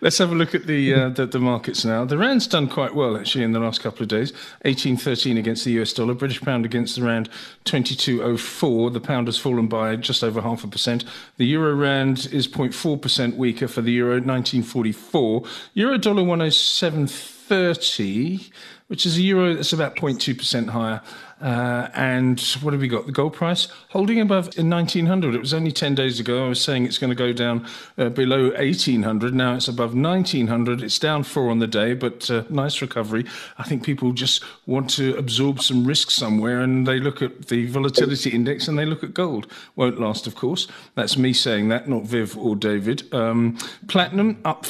Let's 0.00 0.16
have 0.18 0.32
a 0.32 0.34
look 0.34 0.54
at 0.54 0.66
the, 0.66 0.94
uh, 0.94 1.10
the, 1.10 1.26
the 1.26 1.38
markets 1.38 1.84
now. 1.84 2.06
The 2.06 2.16
rand's 2.16 2.46
done 2.46 2.66
quite 2.68 2.94
well 2.94 3.18
actually 3.18 3.44
in 3.44 3.52
the 3.52 3.60
last 3.60 3.82
couple 3.82 4.00
of 4.02 4.08
days. 4.08 4.32
18.13 4.64 5.38
against 5.38 5.66
the 5.66 5.72
US 5.82 5.92
dollar, 5.92 6.14
British 6.14 6.40
pound 6.40 6.64
against 6.64 6.96
the 6.96 7.02
rand 7.02 7.28
22.04. 7.66 8.92
The 8.92 9.00
pound 9.00 9.28
has 9.28 9.36
fallen 9.36 9.66
by 9.66 9.96
just 9.96 10.24
over 10.24 10.40
half 10.40 10.64
a 10.64 10.68
percent. 10.68 11.04
The 11.36 11.44
euro 11.44 11.74
rand 11.74 12.26
is 12.32 12.48
0.4% 12.48 13.36
weaker 13.36 13.68
for 13.68 13.82
the 13.82 13.92
euro 13.92 14.14
1944. 14.14 15.42
Euro 15.74 15.98
dollar 15.98 16.22
107.30, 16.22 18.50
which 18.86 19.04
is 19.04 19.18
a 19.18 19.22
euro 19.22 19.52
that's 19.52 19.74
about 19.74 19.96
0.2% 19.96 20.70
higher. 20.70 21.02
Uh, 21.44 21.90
and 21.92 22.40
what 22.62 22.72
have 22.72 22.80
we 22.80 22.88
got? 22.88 23.04
The 23.04 23.12
gold 23.12 23.34
price 23.34 23.68
holding 23.90 24.18
above 24.18 24.46
1900. 24.56 25.34
It 25.34 25.40
was 25.40 25.52
only 25.52 25.72
10 25.72 25.94
days 25.94 26.18
ago. 26.18 26.46
I 26.46 26.48
was 26.48 26.58
saying 26.58 26.86
it's 26.86 26.96
going 26.96 27.10
to 27.10 27.14
go 27.14 27.34
down 27.34 27.66
uh, 27.98 28.08
below 28.08 28.44
1800. 28.52 29.34
Now 29.34 29.56
it's 29.56 29.68
above 29.68 29.94
1900. 29.94 30.82
It's 30.82 30.98
down 30.98 31.22
four 31.22 31.50
on 31.50 31.58
the 31.58 31.66
day, 31.66 31.92
but 31.92 32.30
uh, 32.30 32.44
nice 32.48 32.80
recovery. 32.80 33.26
I 33.58 33.64
think 33.64 33.84
people 33.84 34.12
just 34.12 34.42
want 34.64 34.88
to 34.90 35.14
absorb 35.18 35.60
some 35.60 35.84
risk 35.84 36.10
somewhere 36.10 36.62
and 36.62 36.86
they 36.86 36.98
look 36.98 37.20
at 37.20 37.48
the 37.48 37.66
volatility 37.66 38.30
index 38.30 38.66
and 38.66 38.78
they 38.78 38.86
look 38.86 39.04
at 39.04 39.12
gold. 39.12 39.46
Won't 39.76 40.00
last, 40.00 40.26
of 40.26 40.34
course. 40.36 40.66
That's 40.94 41.18
me 41.18 41.34
saying 41.34 41.68
that, 41.68 41.90
not 41.90 42.04
Viv 42.04 42.38
or 42.38 42.56
David. 42.56 43.12
Um, 43.12 43.58
platinum 43.86 44.40
up, 44.46 44.64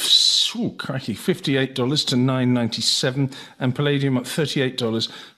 ooh, 0.57 0.75
crikey, 0.77 1.15
$58 1.15 2.07
to 2.07 2.17
997 2.17 3.31
and 3.61 3.77
palladium 3.77 4.17
up 4.19 4.25
$38 4.25 4.77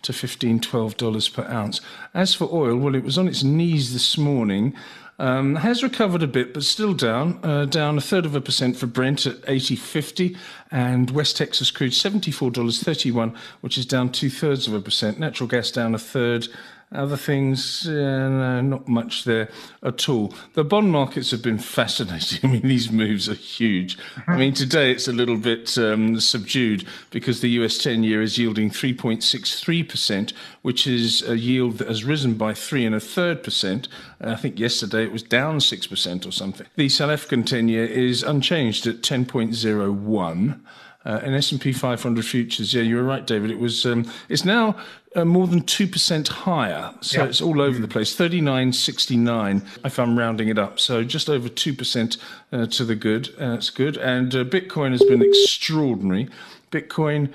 to 0.02 0.12
$15, 0.12 0.60
$12 0.60 1.25
per 1.28 1.44
ounce. 1.44 1.80
As 2.14 2.34
for 2.34 2.48
oil, 2.52 2.76
well, 2.76 2.94
it 2.94 3.04
was 3.04 3.18
on 3.18 3.28
its 3.28 3.42
knees 3.42 3.92
this 3.92 4.16
morning. 4.16 4.74
Um, 5.18 5.56
has 5.56 5.82
recovered 5.82 6.22
a 6.22 6.26
bit, 6.26 6.52
but 6.52 6.62
still 6.62 6.92
down, 6.92 7.40
uh, 7.42 7.64
down 7.64 7.96
a 7.96 8.02
third 8.02 8.26
of 8.26 8.34
a 8.34 8.40
percent 8.40 8.76
for 8.76 8.86
Brent 8.86 9.24
at 9.24 9.40
80.50, 9.42 10.36
and 10.70 11.10
West 11.10 11.38
Texas 11.38 11.70
crude 11.70 11.92
$74.31, 11.92 13.34
which 13.62 13.78
is 13.78 13.86
down 13.86 14.12
two 14.12 14.28
thirds 14.28 14.66
of 14.66 14.74
a 14.74 14.80
percent. 14.80 15.18
Natural 15.18 15.48
gas 15.48 15.70
down 15.70 15.94
a 15.94 15.98
third, 15.98 16.48
other 16.92 17.16
things, 17.16 17.86
uh, 17.88 17.92
no, 17.92 18.60
not 18.60 18.88
much 18.88 19.24
there 19.24 19.48
at 19.82 20.08
all. 20.08 20.32
The 20.54 20.64
bond 20.64 20.92
markets 20.92 21.30
have 21.32 21.42
been 21.42 21.58
fascinating. 21.78 22.48
I 22.48 22.52
mean, 22.52 22.62
these 22.62 22.90
moves 22.90 23.28
are 23.28 23.34
huge. 23.34 23.98
I 24.28 24.36
mean, 24.36 24.54
today 24.54 24.92
it's 24.92 25.08
a 25.08 25.12
little 25.12 25.36
bit 25.36 25.76
um, 25.78 26.20
subdued 26.20 26.86
because 27.10 27.40
the 27.40 27.50
US 27.50 27.78
10 27.78 28.04
year 28.04 28.22
is 28.22 28.38
yielding 28.38 28.70
3.63%, 28.70 30.32
which 30.62 30.86
is 30.86 31.22
a 31.28 31.36
yield 31.36 31.78
that 31.78 31.88
has 31.88 32.04
risen 32.04 32.34
by 32.34 32.54
three 32.54 32.86
and 32.86 32.94
a 32.94 33.00
third 33.00 33.42
percent. 33.42 33.88
I 34.20 34.36
think 34.36 34.58
yesterday 34.58 35.02
it 35.02 35.12
was 35.12 35.22
down 35.22 35.58
6% 35.58 36.26
or 36.26 36.32
something. 36.32 36.66
The 36.76 36.88
South 36.88 37.10
African 37.10 37.42
10 37.42 37.68
year 37.68 37.84
is 37.84 38.22
unchanged 38.22 38.86
at 38.86 39.02
10.01. 39.02 40.60
Uh, 41.06 41.20
in 41.22 41.34
S&P 41.34 41.72
500 41.72 42.24
futures, 42.24 42.74
yeah, 42.74 42.82
you 42.82 42.96
were 42.96 43.04
right, 43.04 43.26
David. 43.26 43.50
It 43.50 43.60
was. 43.60 43.86
Um, 43.86 44.10
it's 44.28 44.44
now 44.44 44.76
uh, 45.14 45.24
more 45.24 45.46
than 45.46 45.62
2% 45.62 46.28
higher. 46.28 46.92
So 47.00 47.20
yep. 47.20 47.30
it's 47.30 47.40
all 47.40 47.60
over 47.60 47.78
the 47.78 47.88
place. 47.88 48.14
39.69 48.14 49.84
if 49.84 49.98
I'm 49.98 50.18
rounding 50.18 50.48
it 50.48 50.58
up. 50.58 50.78
So 50.78 51.04
just 51.04 51.30
over 51.30 51.48
2% 51.48 52.18
uh, 52.52 52.66
to 52.66 52.84
the 52.84 52.94
good. 52.94 53.28
Uh, 53.38 53.50
that's 53.50 53.70
good. 53.70 53.96
And 53.96 54.34
uh, 54.34 54.44
Bitcoin 54.44 54.90
has 54.90 55.02
been 55.04 55.22
extraordinary. 55.22 56.28
Bitcoin 56.70 57.32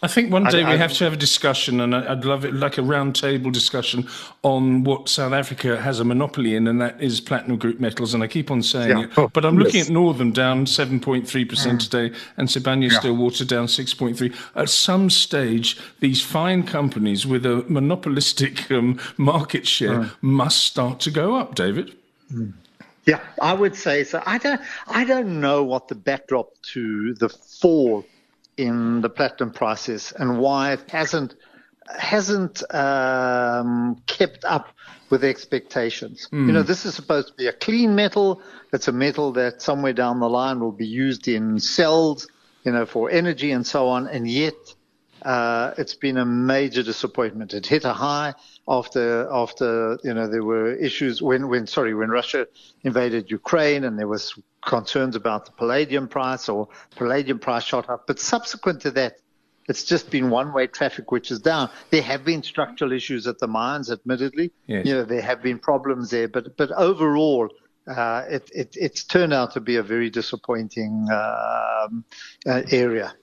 I 0.03 0.09
think 0.09 0.33
one 0.33 0.45
day 0.45 0.63
I, 0.63 0.73
we 0.73 0.79
have 0.79 0.95
to 0.95 1.05
have 1.05 1.13
a 1.13 1.17
discussion, 1.17 1.81
and 1.81 1.95
I'd 1.95 2.25
love 2.25 2.45
it 2.45 2.55
like 2.55 2.79
a 2.79 2.81
roundtable 2.81 3.53
discussion 3.53 4.09
on 4.43 4.83
what 4.83 5.11
South 5.11 5.33
Africa 5.33 5.81
has 5.81 6.01
a 6.01 6.05
monopoly 6.05 6.55
in, 6.55 6.67
and 6.67 6.81
that 6.81 7.01
is 7.03 7.21
platinum 7.21 7.59
group 7.59 7.81
metals. 7.81 8.15
And 8.15 8.23
I 8.23 8.27
keep 8.27 8.51
on 8.51 8.63
saying 8.63 8.97
yeah. 8.97 9.05
it, 9.05 9.19
oh, 9.19 9.29
but 9.29 9.45
I'm 9.45 9.57
yes. 9.57 9.65
looking 9.65 9.81
at 9.83 9.91
Northam 9.91 10.33
down 10.33 10.65
7.3 10.65 11.49
percent 11.49 11.81
mm. 11.81 11.91
today, 11.91 12.19
and 12.39 12.49
Sibanye 12.49 12.91
yeah. 12.91 12.99
Stillwater 12.99 13.45
down 13.45 13.67
6.3. 13.67 14.35
At 14.57 14.71
some 14.71 15.11
stage, 15.11 15.79
these 16.01 16.23
fine 16.23 16.63
companies 16.63 17.27
with 17.27 17.45
a 17.45 17.65
monopolistic 17.69 18.71
um, 18.71 18.99
market 19.19 19.67
share 19.67 20.01
mm. 20.01 20.13
must 20.23 20.65
start 20.65 21.01
to 21.01 21.11
go 21.11 21.37
up. 21.37 21.55
David. 21.55 21.95
Mm. 22.33 22.55
Yeah, 23.07 23.21
I 23.43 23.55
would 23.55 23.75
say 23.75 24.05
so. 24.05 24.23
I 24.25 24.39
don't. 24.39 24.61
I 24.87 25.05
don't 25.05 25.41
know 25.41 25.63
what 25.63 25.89
the 25.89 25.95
backdrop 25.95 26.53
to 26.73 27.13
the 27.15 27.29
fall 27.29 28.07
in 28.61 29.01
the 29.01 29.09
platinum 29.09 29.51
prices 29.53 30.12
and 30.18 30.38
why 30.38 30.73
it 30.73 30.90
hasn't 30.90 31.35
hasn't 31.99 32.62
um, 32.73 34.01
kept 34.07 34.44
up 34.44 34.68
with 35.09 35.25
expectations. 35.25 36.29
Mm. 36.33 36.46
You 36.46 36.53
know, 36.53 36.62
this 36.62 36.87
is 36.87 36.94
supposed 36.94 37.29
to 37.29 37.35
be 37.35 37.46
a 37.49 37.53
clean 37.53 37.96
metal. 37.96 38.42
It's 38.73 38.87
a 38.87 38.92
metal 38.92 39.33
that 39.33 39.61
somewhere 39.61 39.92
down 39.92 40.20
the 40.20 40.29
line 40.29 40.61
will 40.61 40.73
be 40.73 40.87
used 40.87 41.27
in 41.27 41.59
cells, 41.59 42.29
you 42.64 42.70
know, 42.70 42.87
for 42.87 43.11
energy 43.11 43.51
and 43.51 43.66
so 43.66 43.88
on. 43.88 44.07
And 44.07 44.31
yet, 44.31 44.55
uh, 45.23 45.73
it's 45.79 45.94
been 45.94 46.16
a 46.16 46.25
major 46.25 46.83
disappointment. 46.83 47.55
It 47.55 47.66
hit 47.66 47.85
a 47.85 47.92
high 47.92 48.35
after 48.71 49.29
after 49.33 49.99
you 50.05 50.15
know 50.15 50.29
there 50.29 50.45
were 50.45 50.73
issues 50.73 51.21
when 51.21 51.49
when 51.49 51.67
sorry 51.67 51.93
when 51.93 52.09
Russia 52.09 52.47
invaded 52.85 53.31
Ukraine 53.31 53.85
and 53.85 53.99
there 53.99 54.07
was 54.07 54.39
concerns 54.65 55.17
about 55.17 55.45
the 55.45 55.53
palladium 55.53 56.07
price 56.07 56.49
or 56.49 56.69
palladium 56.97 57.41
price 57.41 57.65
shot 57.65 57.91
up. 57.91 58.07
But 58.07 58.21
subsequent 58.21 58.81
to 58.83 58.93
that, 58.93 59.17
it's 59.69 59.85
just 59.85 60.11
been 60.11 60.31
one-way 60.31 60.69
traffic, 60.69 61.11
which 61.11 61.31
is 61.31 61.41
down. 61.41 61.69
There 61.91 62.03
have 62.03 62.25
been 62.25 62.43
structural 62.43 62.93
issues 62.93 63.27
at 63.27 63.39
the 63.41 63.49
mines, 63.49 63.91
admittedly. 63.91 64.53
Yes. 64.67 64.87
You 64.87 64.95
know, 64.95 65.05
there 65.05 65.23
have 65.23 65.43
been 65.43 65.59
problems 65.59 66.11
there, 66.11 66.29
but 66.29 66.57
but 66.57 66.71
overall, 66.73 67.49
uh, 67.89 68.25
it, 68.31 68.51
it, 68.55 68.77
it's 68.79 69.03
turned 69.05 69.33
out 69.33 69.53
to 69.55 69.61
be 69.61 69.77
a 69.77 69.83
very 69.83 70.11
disappointing 70.11 71.09
um, 71.11 72.05
uh, 72.47 72.63
area. 72.71 73.15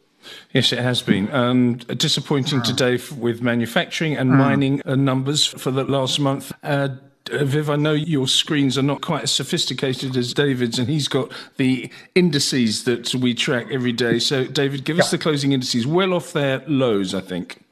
Yes, 0.54 0.72
it 0.72 0.80
has 0.80 1.02
been. 1.02 1.34
Um, 1.34 1.76
disappointing 1.78 2.62
today 2.64 3.00
with 3.18 3.42
manufacturing 3.42 4.16
and 4.16 4.32
mm. 4.32 4.38
mining 4.38 4.82
uh, 4.86 4.96
numbers 4.96 5.46
for 5.46 5.72
the 5.72 5.84
last 5.84 6.20
month. 6.20 6.52
Uh, 6.64 6.90
Viv, 7.30 7.70
I 7.70 7.76
know 7.76 7.94
your 7.94 8.28
screens 8.28 8.78
are 8.78 8.84
not 8.84 9.02
quite 9.02 9.24
as 9.24 9.32
sophisticated 9.32 10.16
as 10.16 10.34
David's, 10.34 10.80
and 10.80 10.88
he's 10.88 11.08
got 11.08 11.32
the 11.58 11.92
indices 12.16 12.84
that 12.86 13.14
we 13.16 13.34
track 13.34 13.68
every 13.72 13.92
day. 13.92 14.20
So, 14.20 14.46
David, 14.46 14.86
give 14.86 15.00
us 15.00 15.12
the 15.12 15.18
closing 15.18 15.52
indices, 15.52 15.86
well 15.86 16.14
off 16.14 16.34
their 16.34 16.64
lows, 16.68 17.14
I 17.14 17.22
think. 17.22 17.64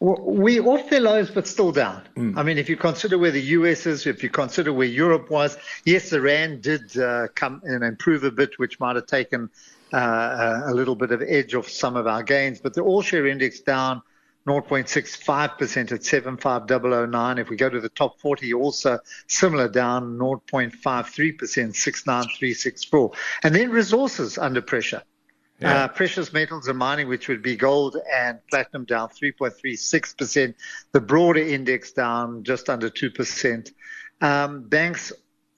we 0.00 0.60
off 0.60 0.90
their 0.90 1.00
lows, 1.00 1.30
but 1.30 1.46
still 1.46 1.72
down. 1.72 2.02
Mm. 2.16 2.36
I 2.36 2.42
mean, 2.42 2.58
if 2.58 2.68
you 2.68 2.76
consider 2.76 3.16
where 3.16 3.30
the 3.30 3.40
US 3.40 3.86
is, 3.86 4.06
if 4.06 4.22
you 4.22 4.28
consider 4.28 4.72
where 4.72 4.88
Europe 4.88 5.30
was, 5.30 5.56
yes, 5.84 6.10
the 6.10 6.20
rand 6.20 6.62
did 6.62 6.96
uh, 6.98 7.28
come 7.34 7.62
and 7.64 7.84
improve 7.84 8.24
a 8.24 8.30
bit, 8.30 8.58
which 8.58 8.80
might 8.80 8.96
have 8.96 9.06
taken 9.06 9.50
uh, 9.94 10.62
a 10.66 10.74
little 10.74 10.96
bit 10.96 11.12
of 11.12 11.22
edge 11.22 11.54
off 11.54 11.68
some 11.68 11.96
of 11.96 12.06
our 12.06 12.22
gains. 12.22 12.60
But 12.60 12.74
the 12.74 12.82
all 12.82 13.02
share 13.02 13.26
index 13.26 13.60
down 13.60 14.02
0.65% 14.46 15.92
at 15.92 16.04
75009. 16.04 17.38
If 17.38 17.48
we 17.48 17.56
go 17.56 17.70
to 17.70 17.80
the 17.80 17.88
top 17.88 18.20
40, 18.20 18.52
also 18.54 18.98
similar 19.26 19.68
down 19.68 20.18
0.53%, 20.18 21.74
69364. 21.74 23.12
And 23.42 23.54
then 23.54 23.70
resources 23.70 24.36
under 24.36 24.60
pressure. 24.60 25.02
Yeah. 25.60 25.84
Uh, 25.84 25.88
precious 25.88 26.32
metals 26.32 26.66
and 26.66 26.76
mining, 26.76 27.08
which 27.08 27.28
would 27.28 27.42
be 27.42 27.56
gold 27.56 27.96
and 28.12 28.38
platinum, 28.50 28.84
down 28.84 29.08
3.36%. 29.08 30.54
The 30.92 31.00
broader 31.00 31.40
index 31.40 31.92
down 31.92 32.42
just 32.42 32.68
under 32.68 32.90
2%. 32.90 33.72
Um, 34.20 34.68
banks 34.68 35.12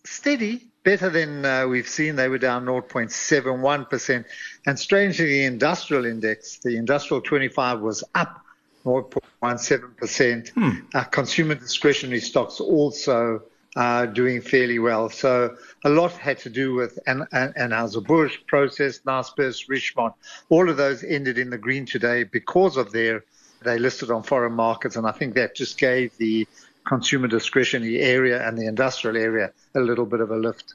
steady, 0.05 0.69
better 0.87 1.11
than 1.11 1.45
uh, 1.45 1.67
we've 1.67 1.89
seen. 1.89 2.15
They 2.15 2.29
were 2.29 2.39
down 2.39 2.65
0.71%. 2.65 4.25
And 4.67 4.79
strangely, 4.79 5.27
the 5.27 5.45
industrial 5.45 6.07
index, 6.07 6.59
the 6.59 6.77
industrial 6.77 7.21
25 7.23 7.81
was 7.81 8.05
up 8.15 8.41
0.17%. 8.85 10.49
Hmm. 10.51 10.71
Uh, 10.95 11.03
consumer 11.03 11.57
discretionary 11.57 12.21
stocks 12.21 12.61
also 12.61 13.43
uh, 13.75 14.07
doing 14.07 14.41
fairly 14.41 14.79
well. 14.79 15.11
So 15.11 15.57
a 15.85 15.91
lot 15.91 16.13
had 16.13 16.39
to 16.39 16.51
do 16.51 16.75
with 16.75 17.01
An- 17.09 17.27
An- 17.33 17.53
Anheuser-Busch, 17.55 18.39
Prosus, 18.47 19.01
Naspers, 19.03 19.69
Richemont. 19.69 20.15
All 20.51 20.71
of 20.71 20.77
those 20.77 21.03
ended 21.03 21.37
in 21.37 21.51
the 21.51 21.59
green 21.59 21.85
today 21.85 22.23
because 22.23 22.77
of 22.77 22.93
their 22.93 23.25
they 23.63 23.79
listed 23.79 24.11
on 24.11 24.23
foreign 24.23 24.53
markets, 24.53 24.97
and 24.97 25.07
I 25.07 25.13
think 25.13 25.35
that 25.35 25.57
just 25.57 25.79
gave 25.79 26.17
the 26.19 26.47
consumer 26.87 27.29
discretionary 27.29 28.01
area 28.01 28.47
and 28.47 28.57
the 28.57 28.67
industrial 28.67 29.17
area 29.17 29.53
a 29.75 29.81
little 29.81 30.07
bit 30.07 30.21
of 30.21 30.31
a 30.31 30.37
lift. 30.37 30.75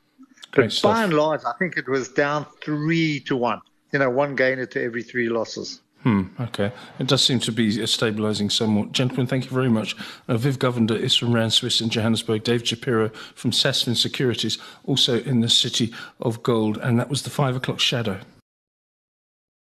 But 0.54 0.80
by 0.84 1.04
and 1.04 1.13
large, 1.13 1.41
I 1.45 1.54
think 1.58 1.78
it 1.78 1.88
was 1.88 2.10
down 2.10 2.45
three 2.62 3.21
to 3.21 3.36
one. 3.36 3.62
You 3.93 4.00
know, 4.00 4.10
one 4.10 4.36
gainer 4.36 4.65
to 4.65 4.84
every 4.84 5.04
three 5.04 5.30
losses. 5.30 5.82
Hmm, 6.04 6.24
okay. 6.39 6.71
It 6.97 7.08
does 7.08 7.24
seem 7.24 7.39
to 7.41 7.52
be 7.52 7.78
stabilising 7.78 8.52
somewhat. 8.52 8.91
Gentlemen, 8.91 9.28
thank 9.28 9.45
you 9.45 9.52
very 9.52 9.69
much. 9.69 9.95
Uh, 10.28 10.36
Viv 10.36 10.58
Govender 10.58 10.97
is 10.97 11.15
from 11.15 11.34
Rand 11.34 11.54
Swiss 11.54 11.80
in 11.80 11.89
Johannesburg. 11.89 12.43
Dave 12.43 12.67
Shapiro 12.67 13.10
from 13.36 13.52
Sasfin 13.52 13.95
Securities, 13.95 14.58
also 14.84 15.19
in 15.19 15.41
the 15.41 15.50
City 15.50 15.93
of 16.19 16.41
Gold. 16.41 16.78
And 16.78 17.00
that 17.00 17.10
was 17.10 17.21
the 17.21 17.30
five 17.30 17.56
o'clock 17.56 17.80
shadow. 17.80 18.19